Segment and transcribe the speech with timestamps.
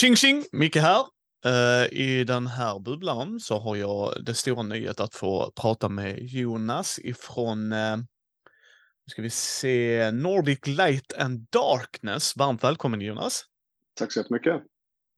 [0.00, 0.44] Tjing tjing!
[0.52, 1.06] Micke här.
[1.46, 6.18] Uh, I den här bubblan så har jag det stora nöjet att få prata med
[6.22, 12.36] Jonas ifrån, uh, nu ska vi se, Nordic Light and Darkness.
[12.36, 13.44] Varmt välkommen Jonas!
[13.94, 14.62] Tack så jättemycket!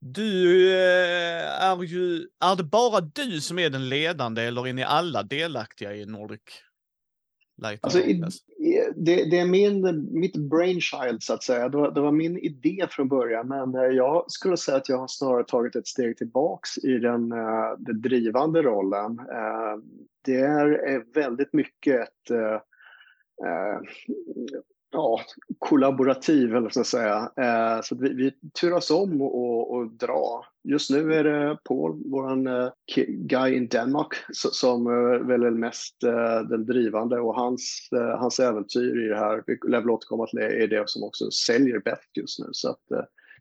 [0.00, 4.82] Du uh, är ju, är det bara du som är den ledande eller är ni
[4.82, 6.40] alla delaktiga i Nordic
[7.80, 8.00] Alltså,
[8.62, 11.68] Eh, det, det, är min, mitt brainchild, så att säga.
[11.68, 14.98] Det var, det var, min idé från början, men eh, jag skulle säga att jag
[14.98, 19.20] har snarare tagit ett steg tillbaks i den, eh, den drivande rollen.
[20.24, 22.30] Det är väldigt mycket ett
[24.92, 25.20] ja,
[25.58, 27.30] kollaborativ, eller så säga.
[27.36, 30.46] Eh, så vi, vi turas om och, och dra.
[30.64, 32.70] Just nu är det Paul, vår eh,
[33.08, 39.06] guy in Denmark, som eh, väl är mest eh, den drivande och hans, hans äventyr
[39.06, 42.16] i det här, vi lär väl återkomma till det, är det som också säljer bäst
[42.16, 42.48] just nu.
[42.52, 42.82] Så att,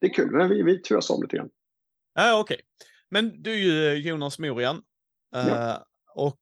[0.02, 1.50] det är kul, men vi, vi turas om lite grann.
[2.16, 2.66] Ja, Okej, okay.
[3.10, 4.82] men du är ju Jonas Morian
[5.32, 5.86] ja.
[6.16, 6.40] och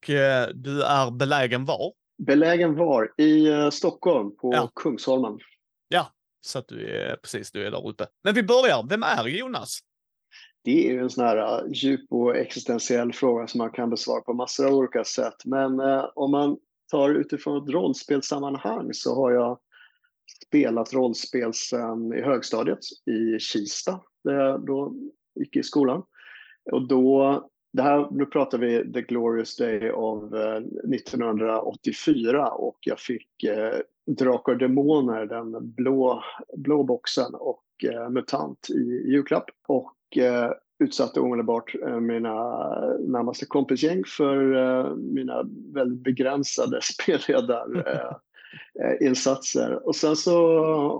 [0.53, 1.98] du är belägen var?
[2.19, 3.13] Belägen var?
[3.17, 4.71] I uh, Stockholm, på ja.
[4.75, 5.39] Kungsholmen.
[5.87, 6.07] Ja,
[6.41, 8.07] så att du är precis, du är där ute.
[8.23, 9.79] Men vi börjar, vem är Jonas?
[10.63, 14.21] Det är ju en sån här uh, djup och existentiell fråga som man kan besvara
[14.21, 15.45] på massor av olika sätt.
[15.45, 16.57] Men uh, om man
[16.91, 19.59] tar utifrån ett rollspelssammanhang så har jag
[20.45, 24.93] spelat rollspel sedan i högstadiet i Kista, där jag då
[25.35, 26.03] gick i skolan.
[26.71, 32.99] Och då det här, nu pratar vi The Glorious Day av eh, 1984 och jag
[32.99, 33.73] fick eh,
[34.07, 36.23] Drakar och Demoner, den blå,
[36.57, 39.49] blå boxen och eh, MUTANT i julklapp.
[39.67, 42.33] Och eh, utsatte omedelbart eh, mina
[42.99, 49.69] närmaste kompisgäng för eh, mina väldigt begränsade spelledarinsatser.
[49.69, 50.33] Eh, eh och sen så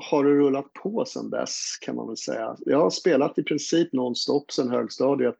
[0.03, 2.55] har det rullat på sen dess kan man väl säga.
[2.59, 5.35] Jag har spelat i princip nonstop sen högstadiet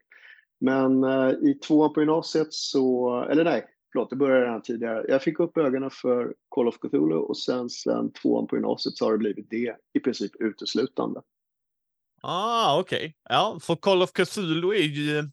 [0.60, 5.06] men eh, i tvåan på gymnasiet så, eller nej, förlåt, det började redan tidigare.
[5.08, 9.06] Jag fick upp ögonen för Call of Cthulhu och sen, sen tvåan på gymnasiet så
[9.06, 11.22] har det blivit det i princip uteslutande.
[12.22, 12.98] Ah, okej.
[12.98, 13.14] Okay.
[13.30, 15.30] Ja, för Call of Cthulhu är ju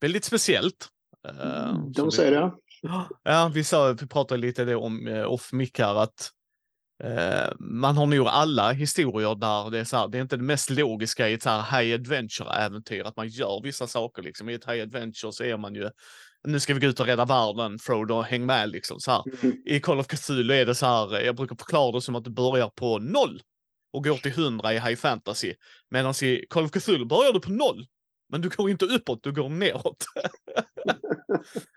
[0.00, 0.88] väldigt speciellt.
[1.28, 2.52] Uh, De säger det.
[3.22, 6.41] Ja, vi, sa, vi pratade lite om uh, off mic här att Eh,
[7.58, 10.70] man har nog alla historier där det är så här, det är inte det mest
[10.70, 14.48] logiska i ett så här high adventure-äventyr, att man gör vissa saker liksom.
[14.48, 15.90] I ett high adventure så är man ju,
[16.44, 19.00] nu ska vi gå ut och rädda världen, Frodo, häng med liksom.
[19.00, 19.22] Så här.
[19.42, 19.56] Mm.
[19.66, 22.30] I Call of Cthulhu är det så här, jag brukar förklara det som att du
[22.30, 23.42] börjar på noll
[23.92, 25.54] och går till hundra i high fantasy.
[25.90, 27.86] Medan i Call of Cthulhu börjar du på noll,
[28.28, 30.04] men du går inte uppåt, du går neråt.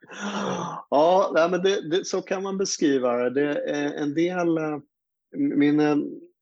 [0.90, 3.30] ja, men det, det, så kan man beskriva det.
[3.30, 4.78] det är en del eh,
[5.36, 5.98] min, eh,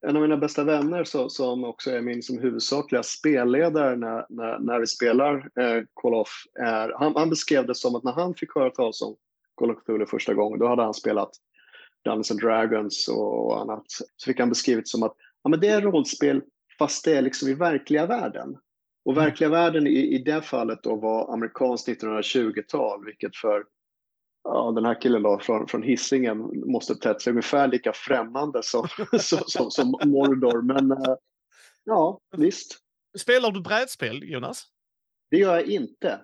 [0.08, 4.60] en av mina bästa vänner så, som också är min som huvudsakliga spelledare när, när,
[4.60, 8.36] när vi spelar eh, Call of, är, han, han, beskrev det som att när han
[8.36, 9.16] fick höra talas om
[9.56, 11.32] Call of Cthulhu första gången, då hade han spelat
[12.06, 13.86] Dungeons and Dragons och annat.
[14.18, 16.42] Så fick han beskrivet som att ja, men det är rollspel
[16.80, 18.58] fast det är liksom i verkliga världen.
[19.06, 19.24] Och mm.
[19.24, 23.64] verkliga världen i, i det fallet då var amerikanskt 1920-tal, vilket för
[24.44, 26.38] ja, den här killen då från, från Hisingen
[26.72, 28.88] måste tett sig ungefär lika främmande som,
[29.20, 30.62] som, som, som Mordor.
[30.62, 31.16] Men äh,
[31.84, 32.78] ja, visst.
[33.18, 34.68] Spelar du brädspel, Jonas?
[35.32, 36.20] Det gör jag inte.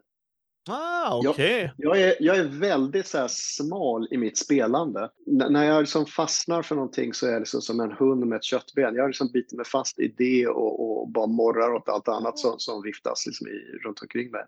[0.70, 1.60] Ah, okay.
[1.62, 5.10] jag, jag, är, jag är väldigt så smal i mitt spelande.
[5.28, 8.36] N när jag liksom fastnar för någonting så är jag liksom som en hund med
[8.36, 8.96] ett köttben.
[8.96, 12.60] Jag liksom biter mig fast i det och, och bara morrar åt allt annat som,
[12.60, 14.44] som viftas liksom i, runt omkring mig.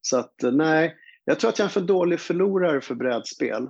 [0.00, 0.96] Så att nej,
[1.28, 3.68] jag tror att jag är en för dålig förlorare för brädspel.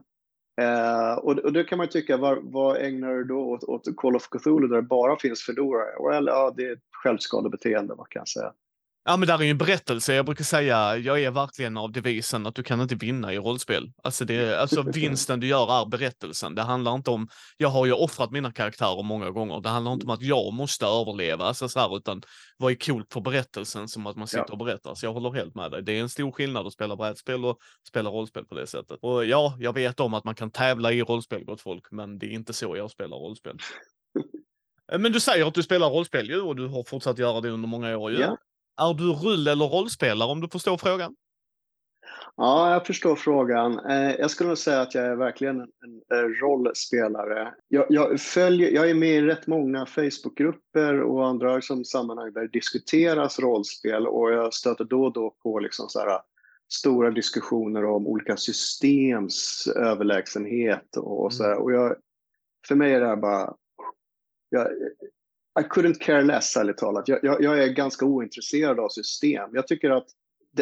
[0.61, 4.17] Eh, och, och då kan man tycka, vad, vad ägnar du då åt, åt Call
[4.17, 6.11] of Cthulhu där det bara finns förlorare?
[6.11, 8.53] Well, ja, det är ett självskadebeteende, vad kan jag säga.
[9.09, 10.15] Ja, men där är ju en berättelse.
[10.15, 13.93] Jag brukar säga, jag är verkligen av devisen att du kan inte vinna i rollspel.
[14.03, 16.55] Alltså, det, alltså vinsten du gör är berättelsen.
[16.55, 19.61] Det handlar inte om, jag har ju offrat mina karaktärer många gånger.
[19.61, 22.23] Det handlar inte om att jag måste överleva, alltså så här, utan
[22.57, 24.53] vad är coolt för berättelsen som att man sitter ja.
[24.53, 24.95] och berättar.
[24.95, 25.83] Så jag håller helt med dig.
[25.83, 27.59] Det är en stor skillnad att spela brädspel och
[27.89, 28.99] spela rollspel på det sättet.
[29.03, 32.27] Och ja, jag vet om att man kan tävla i rollspel gott folk, men det
[32.27, 33.59] är inte så jag spelar rollspel.
[34.99, 37.69] Men du säger att du spelar rollspel ju och du har fortsatt göra det under
[37.69, 38.19] många år ju.
[38.19, 38.37] Ja.
[38.77, 41.15] Är du rull eller rollspelare om du förstår frågan?
[42.37, 43.79] Ja, jag förstår frågan.
[43.79, 47.55] Eh, jag skulle nog säga att jag är verkligen en rollspelare.
[47.69, 52.41] Jag, jag, följer, jag är med i rätt många Facebookgrupper och andra som sammanhang där
[52.41, 56.21] det diskuteras rollspel och jag stöter då och då på liksom så här,
[56.69, 61.57] stora diskussioner om olika systems överlägsenhet och, så här.
[61.57, 61.97] Och jag,
[62.69, 63.55] för mig är det här bara...
[64.49, 64.69] Jag,
[65.61, 67.09] I couldn't care less, ärligt talat.
[67.09, 69.51] Jag, jag, jag, är ganska ointresserad av system.
[69.53, 70.07] Jag tycker att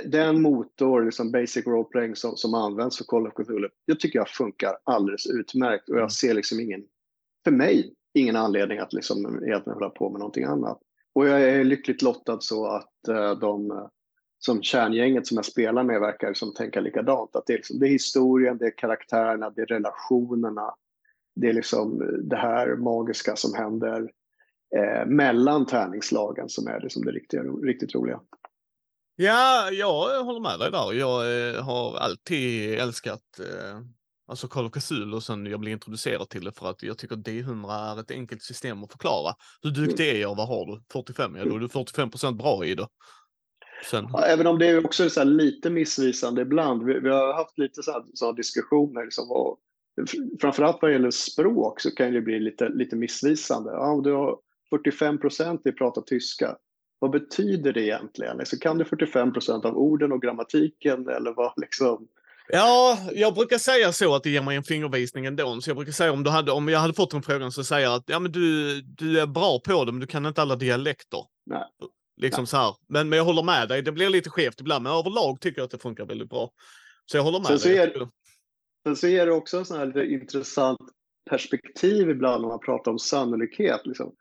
[0.05, 4.19] den motor, liksom basic role playing som, som används för Call of Cthulhu, jag tycker
[4.19, 6.11] jag funkar alldeles utmärkt och jag mm.
[6.11, 6.85] ser liksom ingen,
[7.45, 10.79] för mig, ingen anledning att liksom egentligen hålla på med någonting annat.
[11.13, 13.89] Och jag är lyckligt lottad så att uh, de
[14.39, 17.37] som kärngänget som jag spelar med verkar som tänka likadant.
[17.37, 20.75] Att det, är liksom, det är historien, det är karaktärerna, det är relationerna.
[21.37, 24.11] Det är liksom det här magiska som händer
[24.77, 28.21] eh, mellan tärningslagen som är liksom det riktiga, riktigt roliga.
[29.17, 30.93] Ja, jag håller med dig där.
[30.93, 33.81] Jag eh, har alltid älskat eh,
[34.27, 37.93] alltså Call of Cthulhu sen jag blev introducerad till det för att jag tycker D100
[37.93, 39.35] är ett enkelt system att förklara.
[39.63, 40.37] Hur duktig är jag?
[40.37, 40.83] Vad har du?
[40.93, 41.37] 45?
[41.37, 42.87] Ja, då är du 45 bra i det.
[43.91, 44.09] Sen...
[44.13, 46.85] Ja, även om det är också så lite missvisande ibland.
[46.85, 47.83] Vi, vi, har haft lite
[48.15, 49.05] sådana diskussioner.
[49.05, 49.59] Liksom, och,
[50.41, 53.71] framförallt vad gäller språk så kan det bli lite, lite missvisande.
[53.71, 54.39] Ja, du har
[54.79, 56.57] 45 procent i prata tyska.
[56.99, 58.37] Vad betyder det egentligen?
[58.37, 62.09] Liksom, kan du 45 procent av orden och grammatiken eller vad liksom?
[62.49, 65.61] Ja, jag brukar säga så att det ger mig en fingervisning ändå.
[65.61, 67.87] Så jag brukar säga om, du hade, om jag hade fått en fråga så säger
[67.87, 70.57] jag att ja, men du, du är bra på det, men du kan inte alla
[70.57, 71.21] dialekter.
[71.47, 71.65] Nej.
[72.17, 72.47] Liksom Nej.
[72.47, 72.75] så här.
[72.89, 75.65] Men, men jag håller med dig, det blir lite skevt ibland, men överlag tycker jag
[75.65, 76.51] att det funkar väldigt bra.
[77.07, 77.93] Så jag håller med sen dig.
[77.95, 78.09] Så
[78.85, 80.79] sen så är det också en sån här lite intressant
[81.31, 83.81] perspektiv ibland när man pratar om sannolikhet.
[83.85, 84.15] Liksom.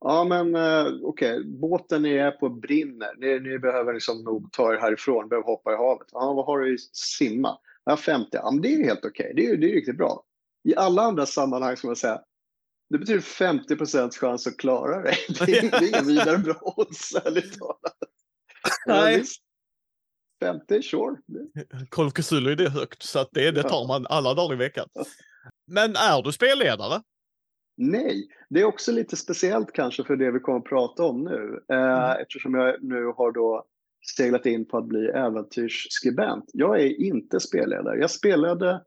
[0.00, 1.44] Ja, men eh, okej, okay.
[1.44, 3.14] båten är på brinner.
[3.18, 6.08] Ni, ni behöver liksom nog ta er härifrån, behöver hoppa i havet.
[6.12, 7.58] Ja, vad har du i simma?
[7.84, 8.28] Ja, 50.
[8.32, 9.32] Ja, men det är helt okej.
[9.32, 9.32] Okay.
[9.34, 10.24] Det, är, det är riktigt bra.
[10.68, 12.20] I alla andra sammanhang ska man säga,
[12.90, 15.14] det betyder 50 procents chans att klara det.
[15.46, 17.98] Det är, det är ingen vidare bra odds, ärligt talat.
[18.86, 19.24] Nej.
[20.42, 21.16] 50, sure.
[22.14, 24.88] Cthulhu är det högt, så det, det tar man alla dagar i veckan.
[25.66, 27.02] Men är du spelledare?
[27.82, 31.60] Nej, det är också lite speciellt kanske för det vi kommer att prata om nu.
[31.68, 32.22] Eh, mm.
[32.22, 33.64] Eftersom jag nu har då
[34.16, 36.44] seglat in på att bli äventyrsskribent.
[36.52, 37.98] Jag är inte spelledare.
[37.98, 38.82] Jag spelade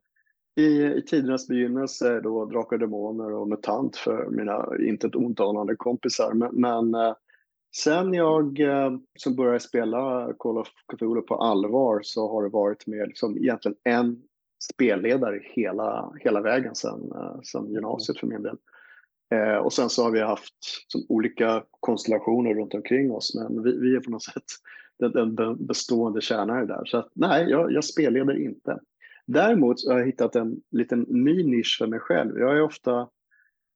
[0.56, 5.76] i, i tidernas begynnelse då Drakar och Demoner och MUTANT för mina inte ett ontanande
[5.76, 6.34] kompisar.
[6.34, 7.16] Men, men eh,
[7.76, 12.88] sen jag eh, som började spela Call of Cthulhu på allvar så har det varit
[12.88, 14.22] med liksom egentligen en
[14.74, 18.58] spelledare hela, hela vägen sen, eh, sen gymnasiet för min del.
[19.34, 20.54] Eh, och sen så har vi haft
[20.88, 24.44] som, olika konstellationer runt omkring oss, men vi, vi är på något sätt
[25.00, 26.86] den, den bestående kärnan där.
[26.86, 28.80] Så att, nej, jag, jag spelleder inte.
[29.26, 32.40] Däremot har jag hittat en liten ny nisch för mig själv.
[32.40, 33.08] Jag är ofta,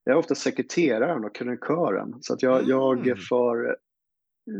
[0.03, 3.07] jag är ofta sekreteraren och krönikören, så att jag, mm.
[3.07, 3.77] jag för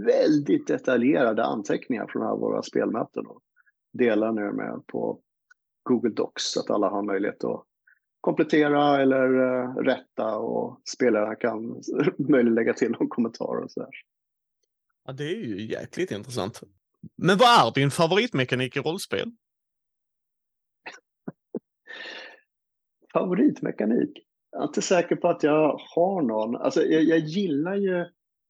[0.06, 3.42] väldigt detaljerade anteckningar från alla våra spelmöten och
[3.94, 5.20] delar nu med på
[5.84, 7.64] Google Docs så att alla har möjlighet att
[8.28, 11.82] komplettera eller uh, rätta och spelaren kan
[12.18, 13.90] möjligen lägga till någon kommentar och sådär.
[15.06, 16.62] Ja, det är ju jäkligt intressant.
[17.16, 19.32] Men vad är din favoritmekanik i rollspel?
[23.14, 24.26] favoritmekanik?
[24.52, 26.56] Jag är inte säker på att jag har någon.
[26.56, 28.06] Alltså, jag, jag gillar ju...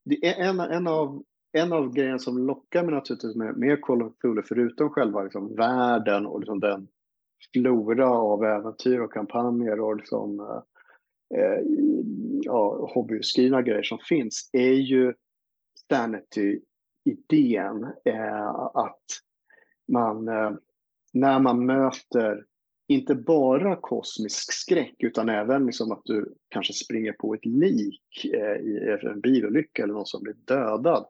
[0.05, 4.03] Det är en, en, av, en av grejerna som lockar mig naturligtvis med, med Call
[4.03, 6.87] of Cthulhu, förutom själva liksom, världen och liksom den
[7.53, 10.61] flora av äventyr och kampanjer och liksom, eh,
[11.39, 11.61] eh,
[12.43, 15.13] ja, hobbyskrivna grejer som finns, är ju
[15.89, 17.83] Sanity-idén.
[18.05, 19.05] Eh, att
[19.87, 20.51] man, eh,
[21.13, 22.45] när man möter
[22.87, 28.55] inte bara kosmisk skräck utan även liksom att du kanske springer på ett lik eh,
[28.55, 31.05] i en bilolycka eller någon som blir dödad.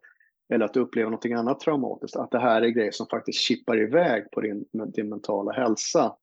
[0.54, 2.16] Eller att du upplever något annat traumatiskt.
[2.16, 6.16] Att det här är grejer som faktiskt chippar iväg på din, din mentala hälsa.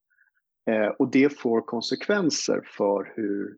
[0.70, 3.56] Eh, och det får konsekvenser för hur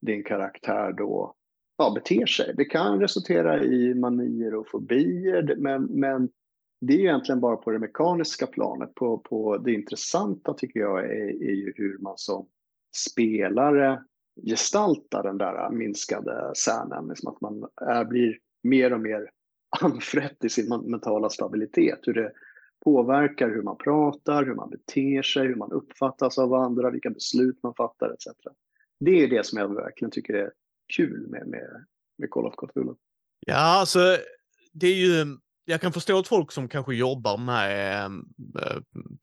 [0.00, 1.34] din karaktär då
[1.78, 2.54] ja, beter sig.
[2.56, 6.28] Det kan resultera i manier och fobier men, men
[6.80, 8.94] det är egentligen bara på det mekaniska planet.
[8.94, 12.48] På, på det intressanta tycker jag är, är ju hur man som
[12.96, 14.02] spelare
[14.46, 17.08] gestaltar den där minskade särnen.
[17.08, 19.30] Liksom att man är, blir mer och mer
[19.80, 21.98] anfrätt i sin mentala stabilitet.
[22.02, 22.32] Hur det
[22.84, 27.62] påverkar hur man pratar, hur man beter sig, hur man uppfattas av andra, vilka beslut
[27.62, 28.26] man fattar etc.
[29.00, 30.50] Det är det som jag verkligen tycker är
[30.96, 31.84] kul med, med,
[32.18, 32.94] med Call of Cthulhu.
[33.46, 34.16] Ja, alltså
[34.72, 35.36] det är ju
[35.68, 38.76] jag kan förstå att folk som kanske jobbar med äh,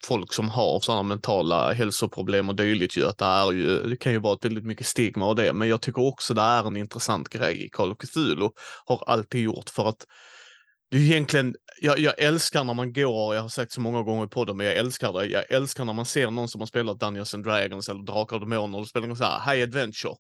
[0.06, 4.12] folk som har sådana mentala hälsoproblem och dylikt ju att det, är ju, det kan
[4.12, 7.30] ju vara väldigt mycket stigma och det, men jag tycker också det är en intressant
[7.30, 8.50] grej i Call of Cthulhu,
[8.86, 10.08] har alltid gjort för att
[10.94, 14.26] det är egentligen, jag, jag älskar när man går, jag har sagt så många gånger
[14.26, 15.26] i podden, men jag älskar det.
[15.26, 18.40] Jag älskar när man ser någon som har spelat Dungeons and Dragons eller Drakar och
[18.40, 20.14] Demoner och spelar så här, High Adventure.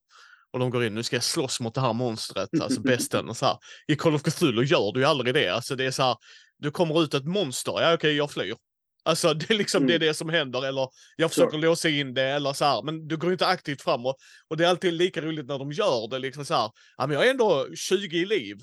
[0.54, 3.38] och de går in, nu ska jag slåss mot det här monstret, alltså besten och
[3.38, 3.58] så här.
[3.88, 6.16] I Call of Cthulhu gör du ju aldrig det, alltså det är så här,
[6.58, 8.56] du kommer ut ett monster, ja okej, okay, jag flyr.
[9.06, 9.88] Alltså det är liksom mm.
[9.88, 11.62] det, är det som händer, eller jag försöker sure.
[11.62, 14.16] låsa in det, eller så här, men du går inte aktivt framåt.
[14.50, 17.18] Och det är alltid lika roligt när de gör det, liksom så här, ja men
[17.18, 18.56] jag är ändå 20 i liv.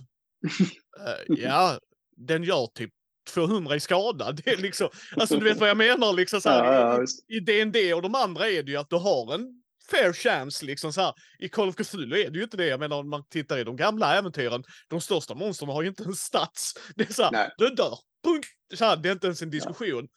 [1.00, 1.79] uh, ja,
[2.27, 2.91] den gör typ
[3.35, 4.33] 200 i skada.
[4.45, 7.41] Det är liksom, alltså du vet vad jag menar liksom så här, ja, ja, I
[7.41, 9.47] DND och de andra är det ju att du har en
[9.91, 11.15] fair chance liksom så här.
[11.39, 12.67] I Call of Cthulhu är det ju inte det.
[12.67, 16.05] Jag menar om man tittar i de gamla äventyren, de största monstren har ju inte
[16.05, 16.75] en stats.
[16.97, 17.99] Det är så här, du dör.
[18.25, 18.47] Punkt.
[18.75, 20.09] Så här, det är inte ens en diskussion.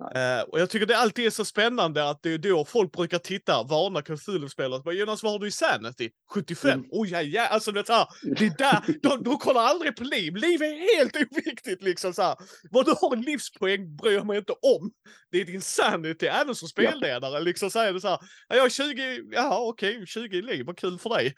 [0.00, 3.18] Uh, och jag tycker det alltid är så spännande att det är då folk brukar
[3.18, 4.94] titta, varna Cthulhu-spelare.
[4.94, 6.10] Jonas, vad har du i Sanity?
[6.34, 6.70] 75?
[6.70, 6.86] Mm.
[6.90, 10.36] Oh ja, ja, alltså det, här, det är där, de, de kollar aldrig på liv.
[10.36, 12.36] Liv är helt oviktigt liksom så här.
[12.70, 14.92] Vad du har i livspoäng bryr jag mig inte om.
[15.30, 17.32] Det är din Sanity, även som spelledare.
[17.32, 17.38] Ja.
[17.38, 18.18] Liksom så är det så här,
[18.48, 21.34] jag har 20, ja okej, okay, 20 i liv, vad kul för dig.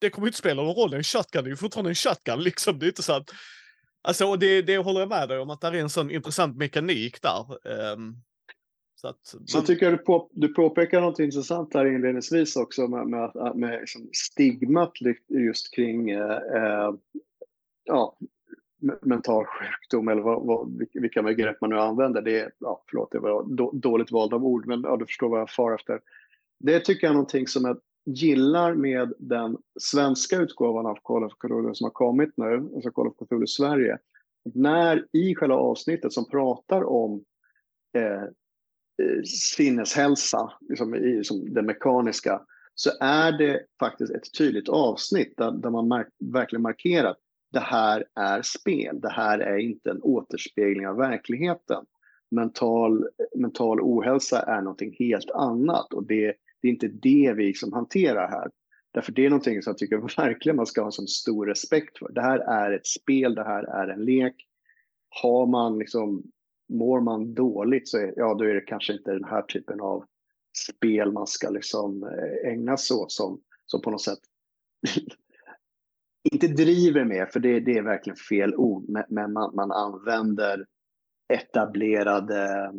[0.00, 2.78] Det kommer inte spela någon roll, en shotgun är ju fortfarande en shotgun liksom.
[2.78, 3.30] Det är inte så att
[4.02, 7.22] Alltså, det, det håller jag med dig om, att det är en sån intressant mekanik
[7.22, 7.46] där.
[7.92, 8.16] Um,
[8.94, 9.46] så att man...
[9.46, 13.80] så tycker jag du, på, du påpekar något intressant här inledningsvis också med, med, med
[13.80, 14.92] liksom stigmat
[15.28, 16.94] just kring eh, eh,
[17.84, 18.16] ja,
[19.02, 22.22] mental sjukdom eller vad, vad, vilka begrepp man nu använder.
[22.22, 25.40] Det är, ja, förlåt, det var dåligt vald av ord, men ja, du förstår vad
[25.40, 26.00] jag far efter.
[26.58, 31.32] Det tycker jag är någonting som är gillar med den svenska utgåvan av Call of
[31.32, 33.98] Cthulhu som har kommit nu, alltså Call of Cthulhu Sverige,
[34.54, 37.24] när i själva avsnittet som pratar om
[37.96, 39.22] eh, eh
[39.56, 42.42] sinneshälsa, liksom i som det mekaniska,
[42.74, 47.18] så är det faktiskt ett tydligt avsnitt där, där man mark verkligen markerar att
[47.52, 51.84] det här är spel, det här är inte en återspegling av verkligheten.
[52.30, 57.72] Mental, mental ohälsa är någonting helt annat och det det är inte det vi liksom
[57.72, 58.50] hanterar här.
[58.92, 62.12] Därför det är någonting som jag tycker verkligen man ska ha som stor respekt för.
[62.12, 64.46] Det här är ett spel, det här är en lek.
[65.08, 66.22] Har man liksom,
[66.68, 70.04] mår man dåligt så är, ja, då är det kanske inte den här typen av
[70.68, 74.18] spel man ska liksom eh, ägna sig åt som, som på något sätt
[76.32, 80.66] inte driver med, för det, det är verkligen fel ord, men man, man använder
[81.34, 82.72] etablerade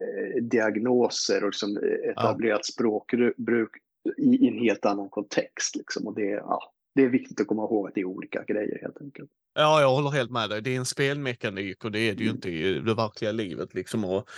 [0.00, 1.78] eh, diagnoser och liksom
[2.10, 2.72] etablerat ja.
[2.72, 3.70] språkbruk
[4.18, 5.76] i, en helt annan kontext.
[5.76, 6.06] Liksom.
[6.06, 9.00] Och det, ja, det är viktigt att komma ihåg att det är olika grejer helt
[9.00, 9.30] enkelt.
[9.54, 10.62] Ja, jag håller helt med dig.
[10.62, 12.36] Det är en spelmekanik och det är det ju mm.
[12.36, 13.74] inte i det verkliga livet.
[13.74, 14.04] Liksom.
[14.04, 14.28] Och,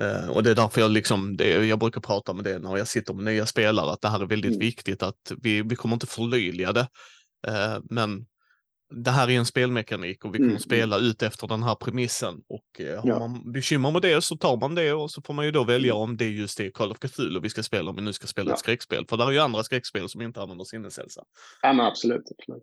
[0.00, 2.88] eh, och det är därför jag, liksom, det, jag brukar prata med det när jag
[2.88, 4.60] sitter med nya spelare, att det här är väldigt mm.
[4.60, 6.88] viktigt att vi, vi kommer inte förlöjliga det.
[7.46, 8.26] Eh, men
[8.90, 10.60] det här är en spelmekanik och vi kommer mm.
[10.60, 12.34] spela ut efter den här premissen.
[12.48, 13.18] Och eh, har ja.
[13.18, 15.92] man bekymmer med det så tar man det och så får man ju då välja
[15.92, 16.02] mm.
[16.02, 18.26] om det är just det Call of Cthulhu vi ska spela om vi nu ska
[18.26, 18.54] spela ja.
[18.54, 19.06] ett skräckspel.
[19.08, 21.22] För det är ju andra skräckspel som inte använder sinneshälsa.
[21.62, 22.62] Ja men absolut, absolut.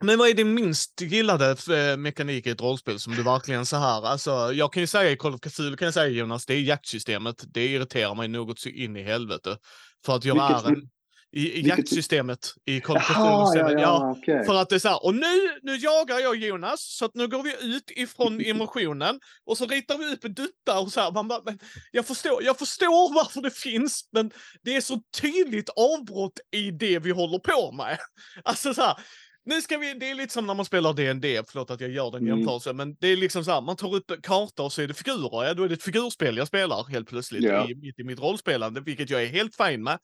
[0.00, 3.76] Men vad är din minst gillade eh, mekanik i ett rollspel som du verkligen så
[3.76, 6.54] här, alltså jag kan ju säga i Call of Cthulhu kan jag säga Jonas, det
[6.54, 7.44] är jaktsystemet.
[7.46, 9.58] Det irriterar mig något så in i helvete.
[10.06, 10.90] För att jag Vilket, är en
[11.34, 13.00] i, i jaktsystemet i Cthulhu.
[13.08, 14.44] Ja, ja, ja, okay.
[14.44, 17.42] För att det är så här, och nu, nu jagar jag Jonas, så nu går
[17.42, 21.12] vi ut ifrån emotionen och så ritar vi upp duttar och så här.
[21.12, 21.58] Man bara, men
[21.90, 24.30] jag, förstår, jag förstår varför det finns, men
[24.62, 27.98] det är så tydligt avbrott i det vi håller på med.
[28.44, 28.96] Alltså så här,
[29.44, 32.10] nu ska vi, det är lite som när man spelar D&D, förlåt att jag gör
[32.10, 32.38] den mm.
[32.38, 34.94] jämförelsen, men det är liksom så här, man tar upp karta och så är det
[34.94, 37.70] figurer, ja då är det ett figurspel jag spelar helt plötsligt yeah.
[37.70, 39.98] i, mitt i mitt rollspelande, vilket jag är helt fine med.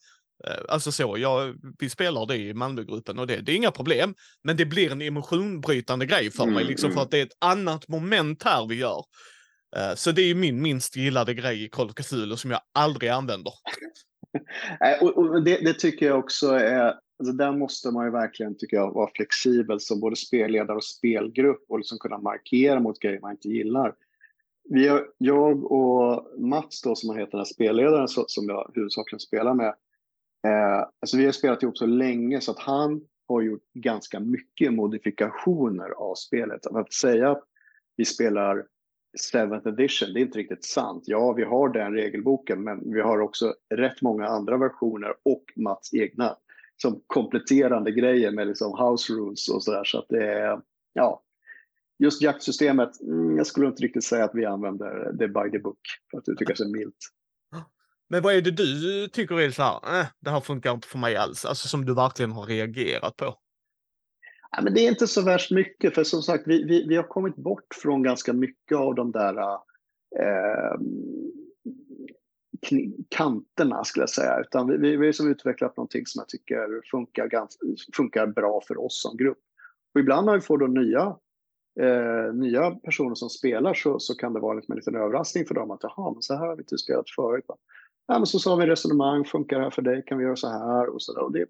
[0.47, 4.15] Eh, alltså så, jag, vi spelar det i Malmögruppen och det, det är inga problem.
[4.45, 7.03] Men det blir en emotionbrytande grej för mm, mig, liksom för mm.
[7.03, 9.05] att det är ett annat moment här vi gör.
[9.77, 13.11] Uh, så det är min minst gillade grej i Call of Cthulhu som jag aldrig
[13.11, 13.53] använder.
[15.01, 18.77] och, och det, det, tycker jag också är, alltså där måste man ju verkligen, tycker
[18.77, 23.31] jag, vara flexibel som både spelledare och spelgrupp och liksom kunna markera mot grejer man
[23.31, 23.95] inte gillar.
[24.69, 29.55] Vi har, jag och Mats då, som heter den här spelledaren som jag huvudsakligen spelar
[29.55, 29.75] med,
[30.47, 34.73] Eh, alltså vi har spelat ihop så länge så att han har gjort ganska mycket
[34.73, 36.67] modifikationer av spelet.
[36.67, 37.45] Att säga att
[37.97, 38.67] vi spelar
[39.33, 41.03] 7th edition, det är inte riktigt sant.
[41.07, 45.95] Ja, vi har den regelboken, men vi har också rätt många andra versioner och Mats
[45.95, 46.37] egna
[46.77, 49.85] som kompletterande grejer med liksom house rules och sådär.
[49.85, 50.61] Så att det är,
[50.93, 51.23] ja,
[51.99, 55.81] just jaktsystemet, mm, jag skulle inte riktigt säga att vi använder det by the book,
[56.11, 56.97] för att uttrycka sig milt.
[58.13, 60.99] Men vad är det du tycker är så här, eh, det här funkar inte för
[60.99, 63.35] mig alls, alltså som du verkligen har reagerat på?
[64.51, 67.03] Ja, men det är inte så värst mycket, för som sagt, vi, vi, vi har
[67.09, 69.39] kommit bort från ganska mycket av de där
[70.19, 70.81] eh,
[73.09, 74.41] kanterna skulle jag säga.
[74.41, 78.61] Utan vi, vi, vi har som utvecklat någonting som jag tycker funkar, ganska, funkar bra
[78.69, 79.39] för oss som grupp.
[79.95, 81.17] Och ibland när vi får då nya,
[81.81, 85.55] eh, nya personer som spelar så, så kan det vara liksom en liten överraskning för
[85.55, 87.45] dem att jaha, men så här har vi inte spelat förut.
[88.11, 90.05] Ja, men så sa vi resonemang, funkar det här för dig?
[90.07, 90.95] Kan vi göra så här?
[90.95, 91.23] Och så där.
[91.23, 91.47] Och det,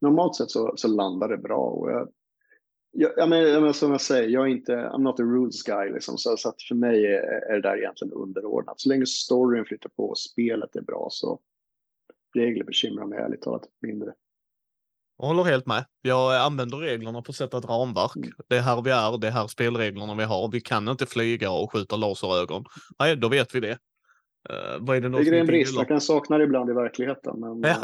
[0.00, 1.58] normalt sett så, så landar det bra.
[1.58, 2.08] Och jag,
[2.90, 5.92] jag, jag, men, som jag säger, jag är inte, I'm not a rules guy.
[5.92, 8.80] Liksom, så, så för mig är, är det där egentligen underordnat.
[8.80, 11.40] Så länge storyn flyttar på och spelet är bra så
[12.34, 14.12] regler bekymrar mig ärligt talat mindre.
[15.18, 15.84] Jag håller helt med.
[16.02, 18.16] Jag använder reglerna för att sätta ett ramverk.
[18.16, 18.30] Mm.
[18.48, 20.50] Det är här vi är, det är här spelreglerna vi har.
[20.52, 22.64] Vi kan inte flyga och skjuta laserögon.
[22.98, 23.78] Nej, då vet vi det.
[24.50, 27.40] Uh, vad är det, det är en brist, jag kan sakna det ibland i verkligheten.
[27.40, 27.74] Men,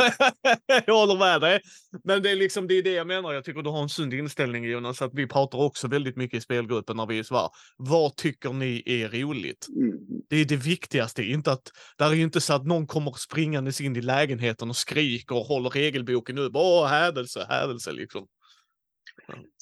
[0.86, 1.60] jag håller med dig.
[2.04, 3.32] Men det är liksom det, är det jag menar.
[3.32, 6.40] Jag tycker du har en sund inställning Jonas, att vi pratar också väldigt mycket i
[6.40, 7.48] spelgruppen när vi är svär.
[7.76, 9.66] Vad tycker ni är roligt?
[9.76, 9.98] Mm.
[10.30, 13.80] Det är det viktigaste, inte att där är ju inte så att någon kommer springandes
[13.80, 16.52] in i lägenheten och skriker och håller regelboken upp.
[16.54, 18.26] Åh, hädelse, hädelse liksom.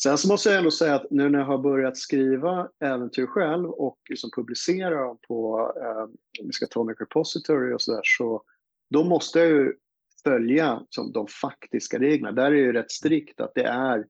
[0.02, 3.71] Sen så måste jag ändå säga att nu när jag har börjat skriva äventyr själv
[3.71, 8.42] och liksom publicera dem på eh, Miskatonic Repository och sådär, så
[8.90, 9.75] då måste jag ju
[10.25, 12.33] följa som de faktiska reglerna.
[12.33, 14.07] Där är det ju rätt strikt att det är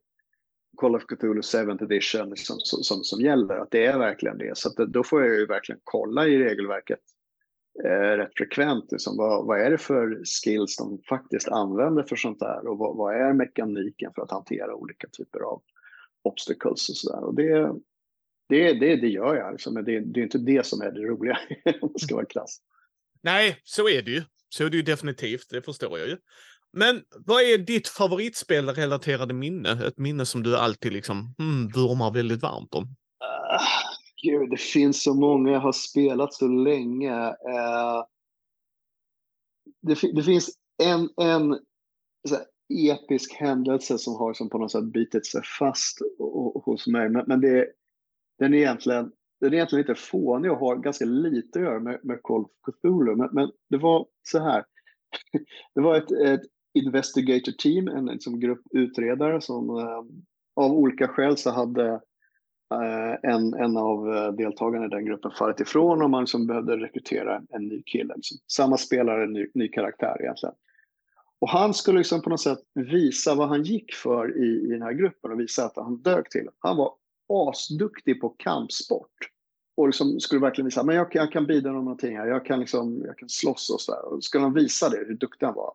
[0.77, 4.59] Call of Cthulhu 7th edition som, som, som gäller, att det är verkligen det.
[4.59, 7.01] Så att då får jag ju verkligen kolla i regelverket
[7.85, 8.93] eh, rätt frekvent.
[8.93, 12.97] Liksom, vad, vad, är det för skills de faktiskt använder för sånt där och vad,
[12.97, 15.62] vad är mekaniken för att hantera olika typer av
[16.23, 17.25] obstacles och sådär.
[17.25, 17.73] Och det,
[18.49, 21.00] det, det, det gör jag, liksom, men det, det är inte det som är det
[21.00, 21.39] roliga
[21.81, 22.61] om det ska vara klass.
[23.23, 24.23] Nej, så är det ju.
[24.49, 26.17] Så är det ju definitivt, det förstår jag ju.
[26.73, 29.87] Men vad är ditt favoritspelrelaterade minne?
[29.87, 32.83] Ett minne som du alltid liksom mm, vurmar väldigt varmt om?
[32.85, 33.90] Uh,
[34.23, 35.50] Gud, det finns så många.
[35.50, 37.12] Jag har spelat så länge.
[37.29, 38.05] Eh,
[39.83, 40.50] det, det, finns
[40.83, 41.50] en, en
[42.30, 45.99] här, episk händelse som har som på något sätt bitit sig fast
[46.65, 47.09] hos mig.
[47.09, 47.69] Men, men det,
[48.39, 52.00] den, är egentligen, den är egentligen lite fånig och har ganska lite att göra med,
[52.02, 53.17] med Call of Cthulhu.
[53.17, 54.65] Men, men det var så här.
[55.75, 56.43] Det var ett, ett
[56.75, 60.02] investigator team, en liksom, grupp utredare som uh,
[60.56, 62.00] av olika skäl så hade
[62.75, 66.76] Eh, en, en av eh, deltagarna i den gruppen fallit ifrån och man liksom behövde
[66.76, 68.15] rekrytera en ny kille.
[68.17, 68.39] Liksom.
[68.47, 70.54] Samma spelare, en ny, ny karaktär egentligen.
[71.41, 74.83] Och han skulle liksom på något sätt visa vad han gick för i, i den
[74.83, 76.49] här gruppen och visa att han dög till.
[76.59, 76.95] Han var
[77.28, 79.30] asduktig på kampsport.
[79.76, 82.61] Och liksom skulle verkligen visa, men jag, jag kan bidra med någonting här, jag kan,
[82.61, 84.04] liksom, jag kan slåss och sådär.
[84.04, 85.73] Och skulle han visa det, hur duktig han var,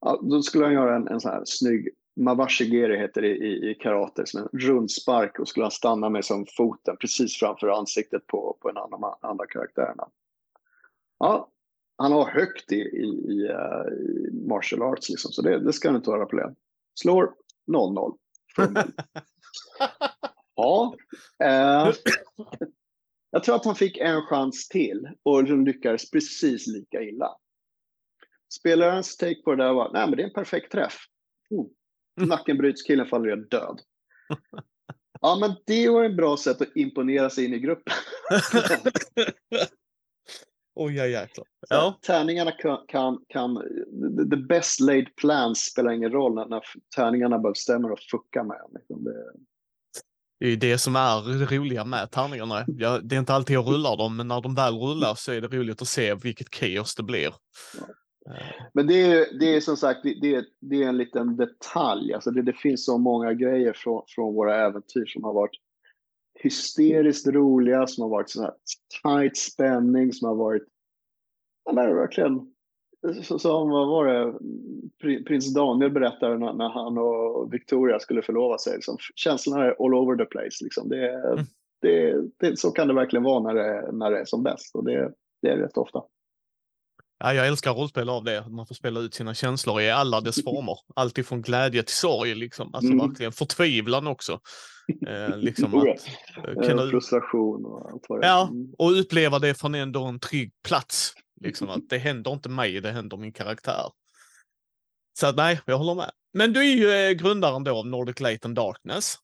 [0.00, 3.74] ja, då skulle han göra en, en sån här snygg Mawashigiri heter det i, i
[3.74, 8.56] karate, som en rundspark och skulle han stanna med som foten precis framför ansiktet på,
[8.60, 10.08] på en de andra karaktärerna.
[11.18, 11.50] Ja,
[11.96, 13.50] han har högt i, i, i,
[13.92, 16.54] i martial arts, liksom, så det, det ska inte vara problem.
[16.94, 17.34] Slår
[17.66, 18.16] 0-0.
[20.54, 20.94] ja.
[21.44, 21.94] Uh,
[23.30, 27.36] jag tror att han fick en chans till och lyckades precis lika illa.
[28.48, 30.96] Spelarens take på det där var, nej men det är en perfekt träff.
[31.50, 31.66] Mm.
[32.26, 33.80] Nacken bryts, killen faller jag död.
[35.20, 37.94] Ja, men det var en bra sätt att imponera sig in i gruppen.
[40.78, 41.46] Oj, oh, jäklar.
[41.68, 41.98] Ja.
[42.02, 43.56] Tärningarna kan, kan, kan,
[44.30, 46.62] the best laid plans spelar ingen roll när, när
[46.96, 49.32] tärningarna bara stämmer och fuckar med liksom det...
[50.40, 52.64] det är det som är det roliga med tärningarna.
[52.66, 55.40] Ja, det är inte alltid jag rullar dem, men när de väl rullar så är
[55.40, 57.34] det roligt att se vilket kaos det blir.
[57.78, 57.86] Ja.
[58.72, 62.14] Men det är, det är som sagt det är, det är en liten detalj.
[62.14, 65.60] Alltså det, det finns så många grejer från, från våra äventyr som har varit
[66.38, 68.54] hysteriskt roliga, som har varit sån här
[69.02, 70.64] tight spänning, som har varit
[71.64, 72.52] ja, men verkligen
[73.22, 78.74] som vad var det, prins Daniel berättade när, när, han och Victoria skulle förlova sig.
[78.74, 80.64] Liksom, känslorna är all over the place.
[80.64, 80.88] Liksom.
[80.88, 81.44] Det, mm.
[81.82, 84.84] det, det, så kan det verkligen vara när det, när det är som bäst och
[84.84, 85.12] det,
[85.42, 86.02] det är rätt ofta.
[87.18, 88.48] Ja, jag älskar rollspel av det.
[88.48, 90.78] Man får spela ut sina känslor i alla dess former.
[90.96, 92.74] Allt från glädje till sorg, liksom.
[92.74, 93.08] Alltså mm.
[93.08, 94.40] verkligen förtvivlan också.
[95.06, 95.84] Eh, liksom att,
[96.48, 96.90] eh, kunna...
[96.90, 98.30] Frustration och allt vad det är.
[98.30, 98.74] Ja, mm.
[98.78, 101.12] och uppleva det från ändå en trygg plats.
[101.40, 103.90] Liksom att det händer inte mig, det händer min karaktär.
[105.18, 106.10] Så att, nej, jag håller med.
[106.34, 109.14] Men du är ju eh, grundaren då av Nordic Light and Darkness.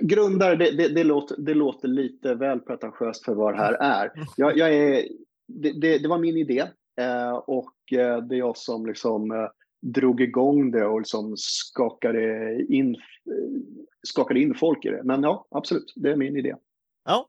[0.00, 4.12] Grundare, det, det, det, låter, det låter lite väl pretentiöst för vad det här är.
[4.36, 5.08] Jag, jag är
[5.48, 6.68] det, det, det, var min idé.
[7.00, 9.48] Eh, och eh, det är jag som liksom eh,
[9.82, 12.96] drog igång det och liksom skakade in,
[14.02, 15.02] skakade in folk i det.
[15.04, 16.54] Men ja, absolut, det är min idé.
[17.04, 17.28] Ja,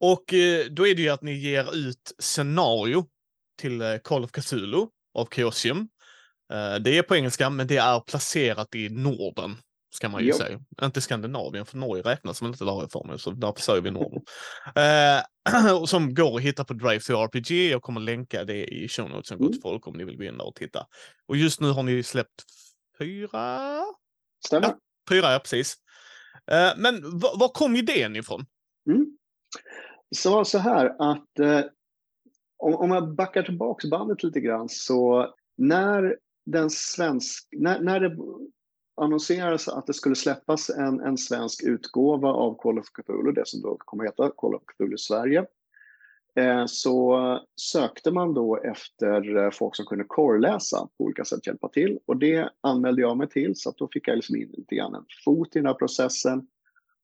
[0.00, 0.24] och
[0.70, 3.04] då är det ju att ni ger ut scenario
[3.60, 5.88] till Call of Cthulhu av Chaosium.
[6.80, 9.56] Det är på engelska, men det är placerat i Norden,
[9.94, 10.34] ska man ju jo.
[10.34, 10.60] säga.
[10.82, 14.22] Inte Skandinavien, för Norge räknas väl inte där för mig, så därför säger vi Norden.
[14.76, 17.50] eh, som går att hitta på Drive to RPG.
[17.50, 19.52] Jag kommer länka det i show notesen mm.
[19.52, 20.86] till folk om ni vill gå in där och titta.
[21.28, 22.44] Och just nu har ni släppt
[22.98, 23.58] fyra?
[24.46, 24.68] Stämmer.
[24.68, 24.78] Ja,
[25.10, 25.76] fyra, ja precis.
[26.50, 28.44] Eh, men var kom idén ifrån?
[28.90, 29.06] Mm.
[30.16, 31.60] Så, så här att eh,
[32.56, 38.16] om, om jag backar tillbaks bandet lite grann så när den svensk, när, när det
[38.94, 43.62] annonserades att det skulle släppas en, en svensk utgåva av Call of Cthulhu, det som
[43.62, 45.46] då kommer att heta Call of Cthulhu Sverige,
[46.36, 47.18] eh, så
[47.60, 52.16] sökte man då efter eh, folk som kunde korrläsa på olika sätt hjälpa till och
[52.16, 55.04] det anmälde jag mig till så att då fick jag liksom in lite grann en
[55.24, 56.46] fot i den här processen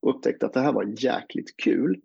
[0.00, 2.00] och upptäckte att det här var jäkligt kul.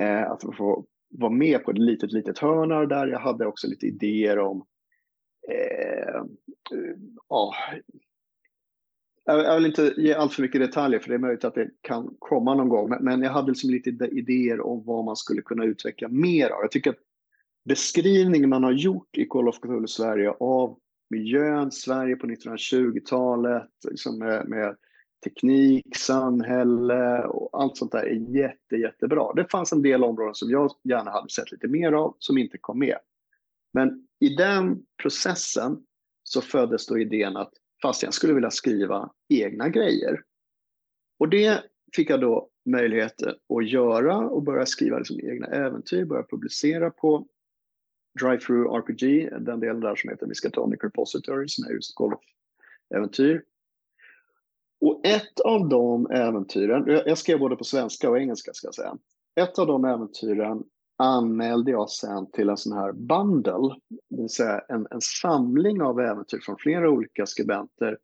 [0.00, 3.06] Eh, att få vara med på ett litet, litet hörn där.
[3.06, 4.66] Jag hade också lite idéer om
[5.48, 6.22] eh,
[7.28, 7.54] ja,
[9.24, 12.14] jag vill inte ge allt för mycket detaljer för det är möjligt att det kan
[12.18, 12.96] komma någon gång.
[13.00, 16.60] Men jag hade liksom lite idéer om vad man skulle kunna utveckla mer av.
[16.62, 16.98] Jag tycker att
[17.64, 20.78] beskrivningen man har gjort i Call of Cthulhu Sverige av
[21.10, 24.76] miljön, Sverige på 1920-talet, liksom med, med,
[25.24, 29.32] teknik, samhälle och allt sånt där är jätte, jättebra.
[29.32, 32.58] Det fanns en del områden som jag gärna hade sett lite mer av som inte
[32.58, 32.98] kom med.
[33.72, 35.78] Men i den processen
[36.22, 37.52] så föddes då idén att
[37.82, 40.22] fast jag skulle vilja skriva egna grejer.
[41.18, 41.62] Och det
[41.96, 47.26] fick jag då möjlighet att göra och börja skriva liksom egna äventyr, börja publicera på
[48.20, 53.44] Drive-Through RPG, den delen där som heter Miskatonic Repository som är just golfäventyr.
[54.80, 58.98] Och ett av de äventyren, jag skrev både på svenska och engelska ska jag säga.
[59.34, 60.64] Ett av de äventyren
[61.00, 63.76] anmälde jag sen till en sån här bundle,
[64.10, 67.98] det vill säga en, en samling av äventyr från flera olika skribenter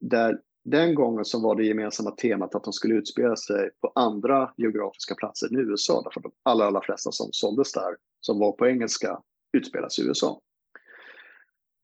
[0.00, 4.52] där den gången så var det gemensamma temat att de skulle utspela sig på andra
[4.56, 8.52] geografiska platser än USA, därför att de allra, allra flesta som såldes där, som var
[8.52, 9.20] på engelska,
[9.52, 10.40] utspelas i USA.